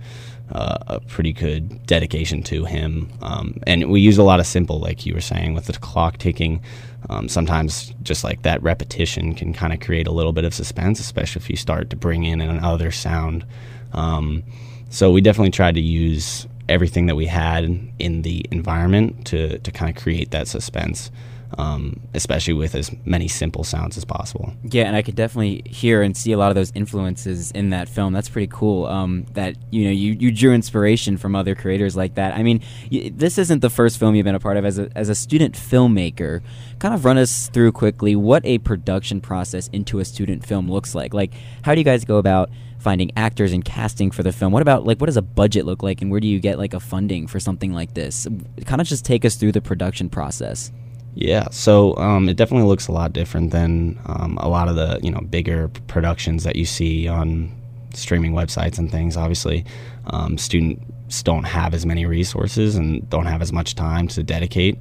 uh, 0.52 0.76
a 0.86 1.00
pretty 1.00 1.32
good 1.32 1.86
dedication 1.86 2.42
to 2.42 2.64
him. 2.64 3.10
Um, 3.22 3.58
and 3.66 3.90
we 3.90 4.00
use 4.00 4.18
a 4.18 4.22
lot 4.22 4.40
of 4.40 4.46
simple, 4.46 4.78
like 4.78 5.06
you 5.06 5.14
were 5.14 5.20
saying, 5.20 5.54
with 5.54 5.66
the 5.66 5.72
clock 5.72 6.18
ticking. 6.18 6.62
Um, 7.08 7.28
sometimes 7.28 7.94
just 8.02 8.24
like 8.24 8.42
that 8.42 8.62
repetition 8.62 9.34
can 9.34 9.52
kind 9.52 9.72
of 9.72 9.80
create 9.80 10.06
a 10.06 10.12
little 10.12 10.32
bit 10.32 10.44
of 10.44 10.54
suspense, 10.54 11.00
especially 11.00 11.40
if 11.40 11.50
you 11.50 11.56
start 11.56 11.90
to 11.90 11.96
bring 11.96 12.24
in 12.24 12.40
another 12.40 12.90
sound. 12.90 13.44
Um, 13.92 14.42
so 14.90 15.10
we 15.10 15.20
definitely 15.20 15.50
tried 15.50 15.74
to 15.74 15.80
use 15.80 16.46
everything 16.68 17.06
that 17.06 17.16
we 17.16 17.26
had 17.26 17.64
in 17.98 18.22
the 18.22 18.44
environment 18.50 19.26
to, 19.26 19.58
to 19.58 19.70
kind 19.70 19.94
of 19.94 20.02
create 20.02 20.30
that 20.30 20.48
suspense 20.48 21.10
um, 21.58 22.00
especially 22.14 22.54
with 22.54 22.74
as 22.74 22.90
many 23.04 23.28
simple 23.28 23.64
sounds 23.64 23.96
as 23.96 24.04
possible. 24.04 24.52
Yeah, 24.64 24.84
and 24.84 24.96
I 24.96 25.02
could 25.02 25.14
definitely 25.14 25.62
hear 25.66 26.02
and 26.02 26.16
see 26.16 26.32
a 26.32 26.38
lot 26.38 26.50
of 26.50 26.54
those 26.54 26.72
influences 26.74 27.50
in 27.52 27.70
that 27.70 27.88
film. 27.88 28.12
That's 28.12 28.28
pretty 28.28 28.50
cool. 28.52 28.86
Um, 28.86 29.26
that 29.32 29.56
you 29.70 29.84
know 29.84 29.90
you, 29.90 30.12
you 30.12 30.32
drew 30.32 30.52
inspiration 30.52 31.16
from 31.16 31.34
other 31.34 31.54
creators 31.54 31.96
like 31.96 32.14
that. 32.14 32.34
I 32.34 32.42
mean, 32.42 32.62
this 32.90 33.38
isn't 33.38 33.60
the 33.60 33.70
first 33.70 33.98
film 33.98 34.14
you've 34.14 34.24
been 34.24 34.34
a 34.34 34.40
part 34.40 34.56
of 34.56 34.64
as 34.64 34.78
a 34.78 34.90
as 34.94 35.08
a 35.08 35.14
student 35.14 35.54
filmmaker. 35.54 36.42
Kind 36.78 36.94
of 36.94 37.04
run 37.04 37.18
us 37.18 37.48
through 37.48 37.72
quickly 37.72 38.16
what 38.16 38.44
a 38.44 38.58
production 38.58 39.20
process 39.20 39.68
into 39.68 40.00
a 40.00 40.04
student 40.04 40.44
film 40.44 40.70
looks 40.70 40.94
like. 40.94 41.14
Like, 41.14 41.32
how 41.62 41.74
do 41.74 41.80
you 41.80 41.84
guys 41.84 42.04
go 42.04 42.16
about 42.18 42.50
finding 42.84 43.10
actors 43.16 43.52
and 43.52 43.64
casting 43.64 44.10
for 44.10 44.22
the 44.22 44.30
film? 44.30 44.52
What 44.52 44.62
about 44.62 44.84
like 44.84 45.00
what 45.00 45.06
does 45.06 45.16
a 45.16 45.22
budget 45.22 45.64
look 45.64 45.82
like, 45.82 46.02
and 46.02 46.10
where 46.10 46.20
do 46.20 46.28
you 46.28 46.38
get 46.38 46.58
like 46.58 46.74
a 46.74 46.80
funding 46.80 47.26
for 47.26 47.40
something 47.40 47.72
like 47.72 47.94
this? 47.94 48.28
Kind 48.66 48.80
of 48.80 48.86
just 48.86 49.04
take 49.04 49.24
us 49.24 49.34
through 49.34 49.52
the 49.52 49.62
production 49.62 50.08
process. 50.08 50.70
Yeah, 51.14 51.48
so 51.50 51.96
um, 51.96 52.28
it 52.28 52.36
definitely 52.36 52.66
looks 52.68 52.88
a 52.88 52.92
lot 52.92 53.12
different 53.12 53.52
than 53.52 53.98
um, 54.06 54.36
a 54.40 54.48
lot 54.48 54.68
of 54.68 54.76
the 54.76 55.00
you 55.02 55.10
know 55.10 55.20
bigger 55.20 55.68
productions 55.86 56.44
that 56.44 56.56
you 56.56 56.66
see 56.66 57.08
on 57.08 57.50
streaming 57.94 58.32
websites 58.32 58.78
and 58.78 58.90
things. 58.90 59.16
Obviously, 59.16 59.64
um, 60.08 60.36
students 60.36 61.22
don't 61.22 61.44
have 61.44 61.72
as 61.72 61.86
many 61.86 62.04
resources 62.04 62.76
and 62.76 63.08
don't 63.08 63.26
have 63.26 63.40
as 63.40 63.52
much 63.52 63.74
time 63.74 64.08
to 64.08 64.22
dedicate. 64.22 64.78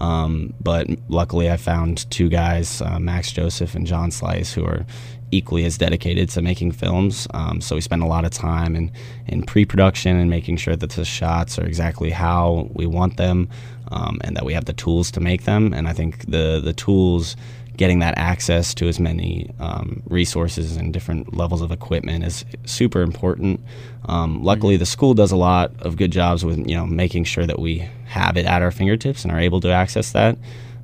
Um, 0.00 0.54
but 0.60 0.86
luckily, 1.08 1.50
I 1.50 1.56
found 1.56 2.10
two 2.10 2.28
guys, 2.28 2.80
uh, 2.80 2.98
Max 2.98 3.32
Joseph 3.32 3.74
and 3.74 3.86
John 3.86 4.10
Slice, 4.10 4.52
who 4.52 4.64
are 4.64 4.86
equally 5.32 5.64
as 5.64 5.76
dedicated 5.78 6.28
to 6.28 6.42
making 6.42 6.70
films. 6.72 7.26
Um, 7.34 7.60
so 7.60 7.74
we 7.74 7.80
spend 7.80 8.02
a 8.02 8.06
lot 8.06 8.24
of 8.24 8.30
time 8.30 8.76
in, 8.76 8.92
in 9.26 9.42
pre-production 9.42 10.16
and 10.16 10.30
making 10.30 10.58
sure 10.58 10.76
that 10.76 10.90
the 10.90 11.04
shots 11.04 11.58
are 11.58 11.64
exactly 11.64 12.10
how 12.10 12.68
we 12.74 12.86
want 12.86 13.16
them 13.16 13.48
um, 13.90 14.20
and 14.22 14.36
that 14.36 14.44
we 14.44 14.52
have 14.52 14.66
the 14.66 14.72
tools 14.72 15.10
to 15.12 15.20
make 15.20 15.44
them. 15.44 15.72
And 15.72 15.88
I 15.88 15.92
think 15.92 16.30
the 16.30 16.60
the 16.62 16.72
tools, 16.72 17.36
getting 17.76 18.00
that 18.00 18.16
access 18.18 18.74
to 18.74 18.88
as 18.88 19.00
many 19.00 19.50
um, 19.58 20.02
resources 20.06 20.76
and 20.76 20.92
different 20.92 21.34
levels 21.34 21.62
of 21.62 21.72
equipment 21.72 22.24
is 22.24 22.44
super 22.64 23.02
important. 23.02 23.60
Um, 24.06 24.42
luckily, 24.42 24.76
the 24.76 24.86
school 24.86 25.14
does 25.14 25.32
a 25.32 25.36
lot 25.36 25.72
of 25.80 25.96
good 25.96 26.12
jobs 26.12 26.44
with 26.44 26.58
you 26.58 26.76
know 26.76 26.86
making 26.86 27.24
sure 27.24 27.46
that 27.46 27.58
we 27.58 27.88
have 28.06 28.36
it 28.36 28.46
at 28.46 28.62
our 28.62 28.70
fingertips 28.70 29.24
and 29.24 29.32
are 29.32 29.40
able 29.40 29.60
to 29.60 29.70
access 29.70 30.12
that. 30.12 30.36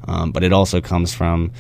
Um, 0.07 0.33
but 0.33 0.43
it 0.43 0.53
also 0.53 0.81
comes 0.81 1.13
from 1.13 1.53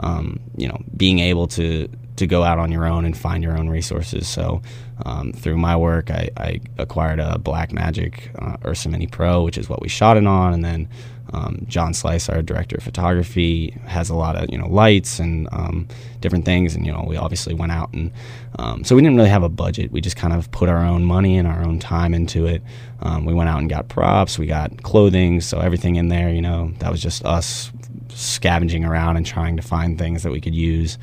um, 0.00 0.40
you 0.56 0.68
know 0.68 0.80
being 0.96 1.18
able 1.18 1.46
to 1.48 1.88
to 2.16 2.26
go 2.26 2.42
out 2.42 2.58
on 2.58 2.72
your 2.72 2.86
own 2.86 3.04
and 3.04 3.16
find 3.16 3.42
your 3.42 3.58
own 3.58 3.68
resources. 3.68 4.26
So 4.26 4.62
um, 5.04 5.32
through 5.32 5.58
my 5.58 5.76
work, 5.76 6.10
I, 6.10 6.30
I, 6.36 6.60
acquired 6.78 7.20
a 7.20 7.38
Blackmagic 7.38 8.30
uh, 8.40 8.56
Ursa 8.66 8.88
Mini 8.88 9.06
Pro, 9.06 9.42
which 9.42 9.58
is 9.58 9.68
what 9.68 9.82
we 9.82 9.88
shot 9.88 10.16
it 10.16 10.26
on, 10.26 10.54
and 10.54 10.64
then 10.64 10.88
um, 11.32 11.66
John 11.68 11.92
Slice, 11.92 12.28
our 12.28 12.40
director 12.40 12.76
of 12.76 12.82
photography, 12.82 13.76
has 13.84 14.08
a 14.08 14.14
lot 14.14 14.36
of 14.36 14.50
you 14.50 14.56
know 14.56 14.68
lights 14.68 15.18
and 15.18 15.48
um, 15.52 15.86
different 16.20 16.44
things, 16.44 16.74
and 16.74 16.86
you 16.86 16.92
know 16.92 17.04
we 17.06 17.16
obviously 17.16 17.52
went 17.52 17.72
out 17.72 17.92
and 17.92 18.10
um, 18.58 18.84
so 18.84 18.96
we 18.96 19.02
didn't 19.02 19.16
really 19.16 19.28
have 19.28 19.42
a 19.42 19.48
budget. 19.50 19.92
We 19.92 20.00
just 20.00 20.16
kind 20.16 20.32
of 20.32 20.50
put 20.50 20.68
our 20.68 20.84
own 20.84 21.04
money 21.04 21.36
and 21.36 21.46
our 21.46 21.62
own 21.62 21.78
time 21.78 22.14
into 22.14 22.46
it. 22.46 22.62
Um, 23.02 23.26
we 23.26 23.34
went 23.34 23.50
out 23.50 23.58
and 23.58 23.68
got 23.68 23.88
props, 23.88 24.38
we 24.38 24.46
got 24.46 24.82
clothing, 24.82 25.42
so 25.42 25.60
everything 25.60 25.96
in 25.96 26.08
there, 26.08 26.30
you 26.30 26.40
know, 26.40 26.72
that 26.78 26.90
was 26.90 27.02
just 27.02 27.24
us 27.26 27.70
scavenging 28.08 28.84
around 28.84 29.18
and 29.18 29.26
trying 29.26 29.56
to 29.56 29.62
find 29.62 29.98
things 29.98 30.22
that 30.22 30.32
we 30.32 30.40
could 30.40 30.54
use 30.54 30.96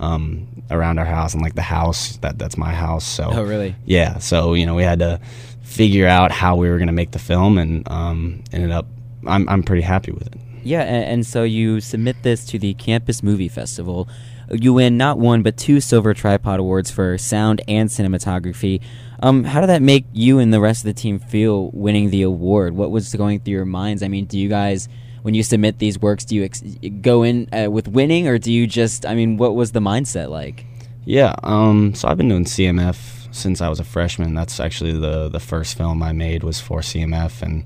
um, 0.00 0.46
around 0.70 0.98
our 0.98 1.04
house 1.04 1.34
and 1.34 1.42
like 1.42 1.54
the 1.54 1.62
house 1.62 2.16
that 2.18 2.38
that's 2.38 2.56
my 2.56 2.72
house. 2.72 3.06
So 3.06 3.30
oh 3.32 3.42
really? 3.42 3.74
Yeah. 3.84 4.18
So 4.18 4.54
you 4.54 4.66
know 4.66 4.74
we 4.74 4.82
had 4.82 4.98
to 5.00 5.20
figure 5.62 6.06
out 6.06 6.32
how 6.32 6.56
we 6.56 6.68
were 6.68 6.78
going 6.78 6.88
to 6.88 6.92
make 6.92 7.12
the 7.12 7.18
film 7.18 7.58
and 7.58 7.88
um, 7.90 8.42
ended 8.52 8.70
up. 8.70 8.86
I'm 9.26 9.48
I'm 9.48 9.62
pretty 9.62 9.82
happy 9.82 10.12
with 10.12 10.26
it. 10.26 10.34
Yeah, 10.62 10.82
and, 10.82 11.04
and 11.04 11.26
so 11.26 11.42
you 11.42 11.80
submit 11.80 12.22
this 12.22 12.44
to 12.46 12.58
the 12.58 12.74
Campus 12.74 13.22
Movie 13.22 13.48
Festival. 13.48 14.08
You 14.50 14.74
win 14.74 14.96
not 14.96 15.18
one 15.18 15.42
but 15.42 15.56
two 15.56 15.80
Silver 15.80 16.12
Tripod 16.12 16.58
Awards 16.58 16.90
for 16.90 17.16
sound 17.16 17.62
and 17.68 17.88
cinematography. 17.88 18.80
Um, 19.22 19.44
how 19.44 19.60
did 19.60 19.68
that 19.68 19.82
make 19.82 20.06
you 20.12 20.38
and 20.38 20.52
the 20.52 20.60
rest 20.60 20.80
of 20.80 20.86
the 20.86 21.00
team 21.00 21.18
feel 21.18 21.70
winning 21.70 22.10
the 22.10 22.22
award? 22.22 22.74
What 22.74 22.90
was 22.90 23.14
going 23.14 23.40
through 23.40 23.52
your 23.52 23.64
minds? 23.64 24.02
I 24.02 24.08
mean, 24.08 24.24
do 24.24 24.38
you 24.38 24.48
guys 24.48 24.88
when 25.22 25.34
you 25.34 25.42
submit 25.42 25.78
these 25.78 26.00
works, 26.00 26.24
do 26.24 26.34
you 26.34 26.44
ex- 26.44 26.62
go 27.00 27.22
in 27.22 27.48
uh, 27.52 27.70
with 27.70 27.88
winning, 27.88 28.26
or 28.28 28.38
do 28.38 28.52
you 28.52 28.66
just? 28.66 29.06
I 29.06 29.14
mean, 29.14 29.36
what 29.36 29.54
was 29.54 29.72
the 29.72 29.80
mindset 29.80 30.30
like? 30.30 30.66
Yeah, 31.04 31.34
um, 31.42 31.94
so 31.94 32.08
I've 32.08 32.16
been 32.16 32.28
doing 32.28 32.44
CMF 32.44 33.34
since 33.34 33.60
I 33.60 33.68
was 33.68 33.80
a 33.80 33.84
freshman. 33.84 34.34
That's 34.34 34.60
actually 34.60 34.92
the 34.92 35.28
the 35.28 35.40
first 35.40 35.76
film 35.76 36.02
I 36.02 36.12
made 36.12 36.42
was 36.42 36.60
for 36.60 36.80
CMF, 36.80 37.42
and 37.42 37.64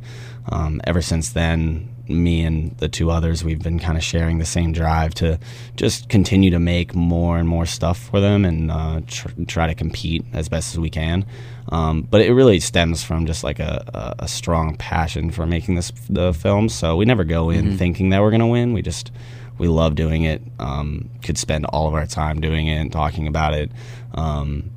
um, 0.50 0.80
ever 0.84 1.02
since 1.02 1.30
then, 1.30 1.93
me 2.08 2.42
and 2.42 2.76
the 2.78 2.88
two 2.88 3.10
others, 3.10 3.44
we've 3.44 3.62
been 3.62 3.78
kind 3.78 3.96
of 3.96 4.04
sharing 4.04 4.38
the 4.38 4.44
same 4.44 4.72
drive 4.72 5.14
to 5.14 5.38
just 5.76 6.08
continue 6.08 6.50
to 6.50 6.58
make 6.58 6.94
more 6.94 7.38
and 7.38 7.48
more 7.48 7.66
stuff 7.66 7.98
for 7.98 8.20
them 8.20 8.44
and 8.44 8.70
uh, 8.70 9.00
tr- 9.06 9.28
try 9.46 9.66
to 9.66 9.74
compete 9.74 10.24
as 10.32 10.48
best 10.48 10.74
as 10.74 10.78
we 10.78 10.90
can. 10.90 11.24
Um, 11.70 12.02
but 12.02 12.20
it 12.20 12.32
really 12.32 12.60
stems 12.60 13.02
from 13.02 13.26
just 13.26 13.42
like 13.42 13.58
a, 13.58 14.14
a, 14.18 14.28
strong 14.28 14.76
passion 14.76 15.30
for 15.30 15.46
making 15.46 15.76
this 15.76 15.92
the 16.10 16.34
film. 16.34 16.68
So 16.68 16.94
we 16.96 17.06
never 17.06 17.24
go 17.24 17.48
in 17.48 17.64
mm-hmm. 17.64 17.76
thinking 17.76 18.10
that 18.10 18.20
we're 18.20 18.30
going 18.30 18.40
to 18.40 18.46
win. 18.46 18.74
We 18.74 18.82
just 18.82 19.10
we 19.56 19.68
love 19.68 19.94
doing 19.94 20.24
it. 20.24 20.42
Um, 20.58 21.08
could 21.22 21.38
spend 21.38 21.64
all 21.66 21.88
of 21.88 21.94
our 21.94 22.06
time 22.06 22.40
doing 22.40 22.66
it 22.66 22.76
and 22.76 22.92
talking 22.92 23.26
about 23.26 23.54
it. 23.54 23.70
Um, 24.12 24.73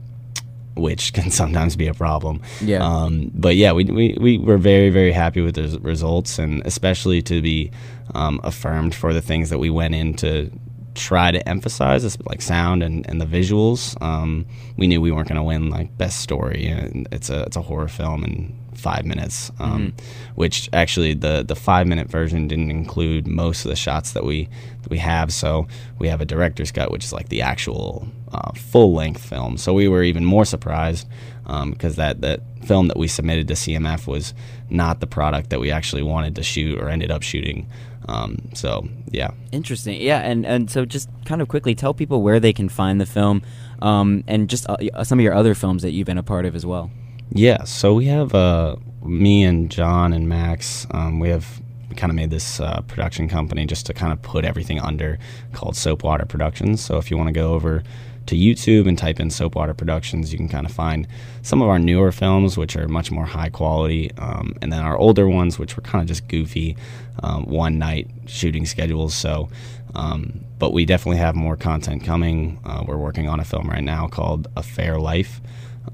which 0.78 1.14
can 1.18 1.32
sometimes 1.32 1.76
be 1.76 1.88
a 1.88 1.94
problem. 1.94 2.42
Yeah. 2.62 2.86
Um, 2.86 3.32
but 3.34 3.56
yeah, 3.56 3.72
we, 3.72 3.86
we, 3.86 4.18
we 4.20 4.38
were 4.38 4.58
very, 4.58 4.90
very 4.90 5.12
happy 5.12 5.42
with 5.42 5.56
the 5.56 5.80
results 5.80 6.40
and 6.40 6.62
especially 6.66 7.22
to 7.24 7.42
be 7.42 7.72
um, 8.16 8.40
affirmed 8.44 8.96
for 8.96 9.14
the 9.14 9.22
things 9.22 9.50
that 9.50 9.60
we 9.60 9.70
went 9.70 9.96
in 9.96 10.14
to 10.16 10.52
try 10.96 11.32
to 11.32 11.48
emphasize, 11.48 12.18
like 12.26 12.42
sound 12.42 12.82
and, 12.84 13.08
and 13.08 13.22
the 13.22 13.26
visuals. 13.26 14.02
Um, 14.02 14.46
we 14.78 14.88
knew 14.88 15.00
we 15.00 15.12
weren't 15.12 15.28
going 15.28 15.38
to 15.38 15.44
win 15.44 15.70
like 15.70 15.96
best 15.98 16.22
story. 16.22 16.68
And 16.68 17.08
it's 17.12 17.30
a, 17.30 17.44
it's 17.44 17.56
a 17.56 17.62
horror 17.62 17.88
film 17.88 18.24
and 18.24 18.58
five 18.78 19.06
minutes, 19.06 19.52
um, 19.60 19.92
mm-hmm. 19.92 20.32
which 20.36 20.70
actually 20.72 21.14
the 21.14 21.44
the 21.44 21.56
five 21.56 21.88
minute 21.88 22.10
version 22.10 22.48
didn't 22.48 22.72
include 22.72 23.28
most 23.28 23.66
of 23.66 23.70
the 23.70 23.76
shots 23.76 24.12
that 24.14 24.24
we 24.24 24.48
that 24.84 24.90
we 24.90 25.00
have. 25.00 25.34
So 25.34 25.68
we 26.00 26.08
have 26.08 26.22
a 26.22 26.26
director's 26.26 26.72
cut, 26.72 26.92
which 26.92 27.04
is 27.04 27.12
like 27.12 27.30
the 27.30 27.42
actual 27.42 28.08
uh, 28.32 28.52
full 28.54 28.94
length 28.94 29.22
film. 29.22 29.58
So 29.58 29.74
we 29.74 29.88
were 29.88 30.04
even 30.04 30.24
more 30.24 30.46
surprised 30.46 31.08
because 31.44 31.98
um, 31.98 32.04
that 32.04 32.22
that 32.22 32.42
film 32.66 32.88
that 32.90 32.98
we 32.98 33.08
submitted 33.08 33.48
to 33.48 33.54
CMF 33.54 34.08
was 34.08 34.34
not 34.70 35.00
the 35.00 35.08
product 35.08 35.50
that 35.50 35.60
we 35.60 35.72
actually 35.72 36.04
wanted 36.04 36.36
to 36.36 36.44
shoot 36.44 36.80
or 36.80 36.90
ended 36.90 37.10
up 37.10 37.24
shooting. 37.24 37.68
Um, 38.08 38.50
so 38.54 38.88
yeah, 39.12 39.32
interesting. 39.52 40.02
Yeah, 40.02 40.20
and 40.20 40.46
and 40.46 40.70
so 40.70 40.86
just 40.86 41.10
kind 41.26 41.42
of 41.42 41.48
quickly 41.48 41.76
tell 41.76 41.94
people 41.94 42.22
where 42.22 42.40
they 42.40 42.54
can 42.54 42.70
find 42.70 43.02
the 43.02 43.06
film, 43.06 43.42
um, 43.82 44.24
and 44.28 44.50
just 44.50 44.66
uh, 44.70 45.04
some 45.04 45.20
of 45.20 45.24
your 45.24 45.34
other 45.34 45.56
films 45.56 45.82
that 45.82 45.92
you've 45.92 46.08
been 46.08 46.18
a 46.18 46.24
part 46.24 46.46
of 46.46 46.56
as 46.56 46.66
well. 46.66 46.92
Yeah, 47.32 47.64
so 47.66 47.94
we 47.94 48.06
have 48.06 48.34
uh, 48.34 48.78
me 49.04 49.44
and 49.44 49.70
John 49.70 50.14
and 50.14 50.28
Max. 50.28 50.88
Um, 50.92 51.20
we 51.20 51.30
have 51.30 51.62
kind 51.96 52.12
of 52.12 52.16
made 52.16 52.30
this 52.30 52.60
uh, 52.60 52.82
production 52.82 53.28
company 53.28 53.66
just 53.66 53.86
to 53.88 53.94
kind 53.94 54.14
of 54.14 54.22
put 54.22 54.46
everything 54.46 54.80
under 54.80 55.18
called 55.54 55.76
Soapwater 55.76 56.26
Productions. 56.28 56.82
So 56.82 56.98
if 56.98 57.12
you 57.12 57.18
want 57.18 57.28
to 57.28 57.34
go 57.34 57.54
over 57.54 57.84
to 58.28 58.36
YouTube 58.36 58.88
and 58.88 58.98
type 58.98 59.20
in 59.20 59.30
Soapwater 59.30 59.74
Productions, 59.74 60.32
you 60.32 60.38
can 60.38 60.50
kind 60.50 60.66
of 60.66 60.72
find 60.72 61.08
some 61.42 61.62
of 61.62 61.70
our 61.70 61.80
newer 61.80 62.12
films, 62.12 62.58
which 62.58 62.76
are 62.76 62.88
much 62.88 63.10
more 63.12 63.26
high 63.26 63.50
quality, 63.50 64.12
um, 64.18 64.54
and 64.62 64.72
then 64.72 64.82
our 64.82 64.98
older 64.98 65.28
ones, 65.28 65.58
which 65.58 65.76
were 65.76 65.84
kind 65.84 66.02
of 66.02 66.08
just 66.08 66.28
goofy, 66.28 66.76
um, 67.24 67.46
one 67.46 67.78
night 67.78 68.10
shooting 68.26 68.66
schedules. 68.66 69.14
So, 69.14 69.50
um, 69.96 70.42
but 70.60 70.74
we 70.74 70.86
definitely 70.86 71.18
have 71.18 71.36
more 71.36 71.56
content 71.56 72.04
coming. 72.04 72.60
Uh, 72.66 72.84
we're 72.86 72.98
working 72.98 73.28
on 73.30 73.40
a 73.40 73.46
film 73.46 73.70
right 73.70 73.84
now 73.84 74.08
called 74.08 74.48
A 74.56 74.64
Fair 74.64 75.00
Life. 75.00 75.42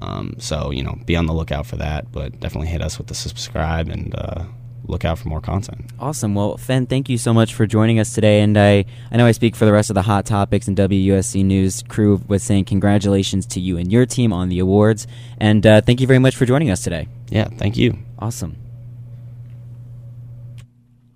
Um, 0.00 0.36
so 0.38 0.70
you 0.70 0.82
know, 0.82 0.98
be 1.06 1.16
on 1.16 1.26
the 1.26 1.34
lookout 1.34 1.66
for 1.66 1.76
that. 1.76 2.10
But 2.12 2.40
definitely 2.40 2.68
hit 2.68 2.82
us 2.82 2.98
with 2.98 3.08
the 3.08 3.14
subscribe 3.14 3.88
and 3.88 4.14
uh, 4.14 4.44
look 4.86 5.04
out 5.04 5.18
for 5.18 5.28
more 5.28 5.40
content. 5.40 5.90
Awesome. 5.98 6.34
Well, 6.34 6.56
Fenn, 6.56 6.86
thank 6.86 7.08
you 7.08 7.18
so 7.18 7.32
much 7.32 7.54
for 7.54 7.66
joining 7.66 7.98
us 7.98 8.12
today. 8.12 8.40
And 8.40 8.56
I, 8.58 8.84
I 9.10 9.16
know 9.16 9.26
I 9.26 9.32
speak 9.32 9.56
for 9.56 9.64
the 9.64 9.72
rest 9.72 9.90
of 9.90 9.94
the 9.94 10.02
Hot 10.02 10.26
Topics 10.26 10.68
and 10.68 10.76
WUSC 10.76 11.44
News 11.44 11.82
crew 11.82 12.20
with 12.28 12.42
saying 12.42 12.66
congratulations 12.66 13.46
to 13.46 13.60
you 13.60 13.78
and 13.78 13.90
your 13.90 14.06
team 14.06 14.32
on 14.32 14.48
the 14.48 14.58
awards. 14.58 15.06
And 15.38 15.66
uh, 15.66 15.80
thank 15.80 16.00
you 16.00 16.06
very 16.06 16.18
much 16.18 16.36
for 16.36 16.46
joining 16.46 16.70
us 16.70 16.82
today. 16.82 17.08
Yeah, 17.30 17.48
thank 17.48 17.76
you. 17.76 17.98
Awesome. 18.18 18.56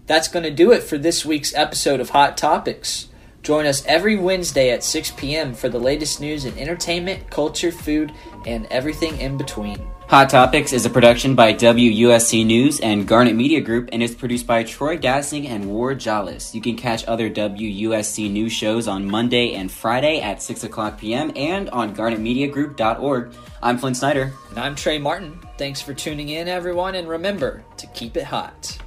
That's 0.07 0.29
going 0.29 0.45
to 0.45 0.51
do 0.51 0.73
it 0.73 0.83
for 0.83 0.97
this 0.97 1.25
week's 1.25 1.55
episode 1.55 2.01
of 2.01 2.11
Hot 2.11 2.37
Topics. 2.37 3.09
Join 3.43 3.67
us 3.67 3.85
every 3.87 4.17
Wednesday 4.17 4.71
at 4.71 4.85
6 4.85 5.13
p.m. 5.13 5.55
for 5.55 5.69
the 5.69 5.79
latest 5.79 6.21
news 6.21 6.45
in 6.45 6.59
entertainment, 6.59 7.31
culture, 7.31 7.73
food, 7.73 8.13
and 8.47 8.67
everything 8.67 9.19
in 9.21 9.37
between. 9.37 9.79
Hot 10.09 10.31
Topics 10.31 10.73
is 10.73 10.87
a 10.87 10.91
production 10.91 11.35
by 11.35 11.53
WUSC 11.53 12.47
News 12.47 12.81
and 12.81 13.07
Garnet 13.07 13.37
Media 13.37 13.61
Group 13.61 13.91
and 13.93 14.03
is 14.03 14.15
produced 14.15 14.47
by 14.47 14.63
Troy 14.63 14.97
Gassing 14.97 15.47
and 15.47 15.69
Ward 15.69 15.99
Jollis. 15.99 16.55
You 16.55 16.63
can 16.63 16.77
catch 16.77 17.05
other 17.05 17.29
WUSC 17.29 18.31
News 18.31 18.53
shows 18.53 18.89
on 18.89 19.05
Monday 19.05 19.53
and 19.55 19.71
Friday 19.71 20.23
at 20.23 20.43
6 20.43 20.65
o'clock 20.65 20.99
p.m. 20.99 21.31
and 21.37 21.69
on 21.71 21.95
garnetmediagroup.org. 21.95 23.35
I'm 23.63 23.77
Flynn 23.77 23.95
Snyder. 23.95 24.33
And 24.49 24.59
I'm 24.59 24.75
Trey 24.75 24.99
Martin. 24.99 25.39
Thanks 25.59 25.83
for 25.83 25.93
tuning 25.93 26.31
in, 26.31 26.49
everyone, 26.49 26.95
and 26.95 27.07
remember 27.07 27.63
to 27.77 27.87
keep 27.89 28.17
it 28.17 28.25
hot. 28.25 28.79